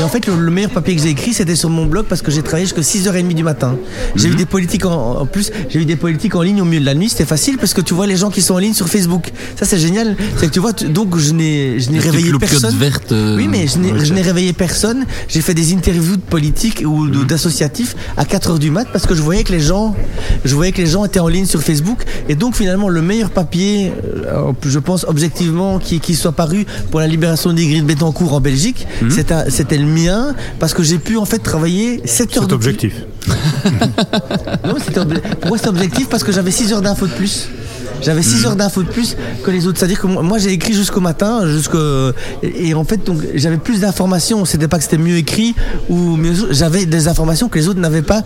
Et 0.00 0.02
en 0.02 0.08
fait, 0.08 0.26
le, 0.26 0.34
le 0.34 0.50
meilleur 0.50 0.72
papier 0.72 0.96
que 0.96 1.00
j'ai 1.02 1.10
écrit, 1.10 1.32
c'était 1.32 1.54
sur 1.54 1.70
mon 1.70 1.86
blog 1.86 2.06
parce 2.08 2.22
que 2.22 2.32
j'ai 2.32 2.42
travaillé 2.42 2.64
jusqu'à 2.66 2.80
6h30 2.80 3.34
du 3.34 3.44
matin. 3.44 3.76
J'ai 4.16 4.28
eu 4.28 4.34
des 4.34 4.44
politiques 4.44 4.84
en, 4.84 5.20
en 5.20 5.26
plus, 5.26 5.52
j'ai 5.68 5.78
eu 5.78 5.84
des 5.84 5.94
politiques 5.94 6.34
en 6.34 6.42
ligne 6.42 6.60
au 6.60 6.64
milieu 6.64 6.80
de 6.80 6.84
la 6.86 6.94
nuit. 6.94 7.08
C'était 7.08 7.24
facile 7.24 7.56
parce 7.56 7.72
que 7.72 7.80
tu 7.80 7.94
vois 7.94 8.08
les 8.08 8.16
gens 8.16 8.30
qui 8.30 8.42
sont 8.42 8.54
en 8.54 8.58
ligne 8.58 8.74
sur 8.74 8.88
Facebook. 8.88 9.30
Ça, 9.56 9.66
c'est 9.66 9.78
génial. 9.78 10.16
C'est 10.38 10.48
que 10.48 10.52
tu 10.52 10.58
vois, 10.58 10.72
tu- 10.72 10.86
donc 10.88 11.16
je 11.16 11.32
n'ai, 11.32 11.78
je 11.78 11.90
n'ai 11.92 12.00
réveillé 12.00 12.32
personne. 12.40 12.76
vertes, 12.78 13.12
euh, 13.12 13.36
oui, 13.36 13.46
mais 13.46 13.68
je 13.68 13.78
n'ai, 13.78 14.04
je 14.04 14.12
n'ai 14.12 14.22
réveillé 14.22 14.52
personne. 14.52 15.06
J'ai 15.28 15.40
fait 15.40 15.54
des 15.54 15.72
interviews 15.72 16.16
de 16.16 16.20
politiques 16.22 16.82
ou 16.84 17.06
de- 17.06 17.22
d'associatifs 17.22 17.94
à 18.16 18.24
4 18.24 18.50
heures 18.50 18.58
du 18.58 18.72
mat 18.72 18.88
parce 18.92 19.06
que 19.06 19.14
je 19.14 19.22
voyais 19.22 19.44
que 19.44 19.52
les 19.52 19.60
gens, 19.60 19.94
je 20.44 20.52
voyais 20.56 20.72
que 20.72 20.78
les 20.82 20.88
gens 20.88 21.04
étaient 21.04 21.20
en 21.20 21.28
ligne 21.28 21.46
sur 21.46 21.62
Facebook. 21.62 22.02
Et 22.28 22.34
donc 22.34 22.56
finalement, 22.56 22.79
le 22.88 23.02
meilleur 23.02 23.30
papier, 23.30 23.92
euh, 24.26 24.52
je 24.64 24.78
pense 24.78 25.04
objectivement, 25.08 25.78
qui, 25.78 26.00
qui 26.00 26.14
soit 26.14 26.32
paru 26.32 26.66
pour 26.90 27.00
la 27.00 27.06
libération 27.06 27.52
d'Ygritte 27.52 27.84
Betancourt 27.86 28.32
en 28.34 28.40
Belgique, 28.40 28.86
c'est 29.10 29.30
un- 29.32 29.44
c'était 29.48 29.78
le 29.78 29.86
mien 29.86 30.34
parce 30.58 30.72
que 30.74 30.82
j'ai 30.82 30.98
pu 30.98 31.16
en 31.16 31.24
fait 31.24 31.38
travailler 31.38 32.00
7 32.04 32.36
heures 32.36 32.44
C'est 32.48 32.52
objectif. 32.54 32.94
non, 34.64 34.74
pour 35.40 35.48
moi, 35.50 35.58
c'était 35.58 35.68
objectif? 35.68 36.08
Parce 36.08 36.24
que 36.24 36.32
j'avais 36.32 36.50
6 36.50 36.72
heures 36.72 36.82
d'infos 36.82 37.06
de 37.06 37.12
plus. 37.12 37.48
J'avais 38.02 38.22
6 38.22 38.46
heures 38.46 38.56
d'infos 38.56 38.82
de 38.82 38.88
plus 38.88 39.14
que 39.44 39.50
les 39.50 39.66
autres. 39.66 39.78
C'est-à-dire 39.78 40.00
que 40.00 40.06
moi, 40.06 40.38
j'ai 40.38 40.52
écrit 40.52 40.72
jusqu'au 40.72 41.00
matin, 41.02 41.46
jusqu'au 41.46 42.10
et, 42.42 42.68
et 42.68 42.74
en 42.74 42.82
fait, 42.84 43.04
donc 43.04 43.18
j'avais 43.34 43.58
plus 43.58 43.80
d'informations. 43.80 44.46
C'était 44.46 44.68
pas 44.68 44.78
que 44.78 44.84
c'était 44.84 44.96
mieux 44.96 45.16
écrit 45.16 45.54
ou 45.90 46.16
mieux. 46.16 46.32
J'avais 46.50 46.86
des 46.86 47.08
informations 47.08 47.50
que 47.50 47.58
les 47.58 47.68
autres 47.68 47.78
n'avaient 47.80 48.00
pas 48.00 48.18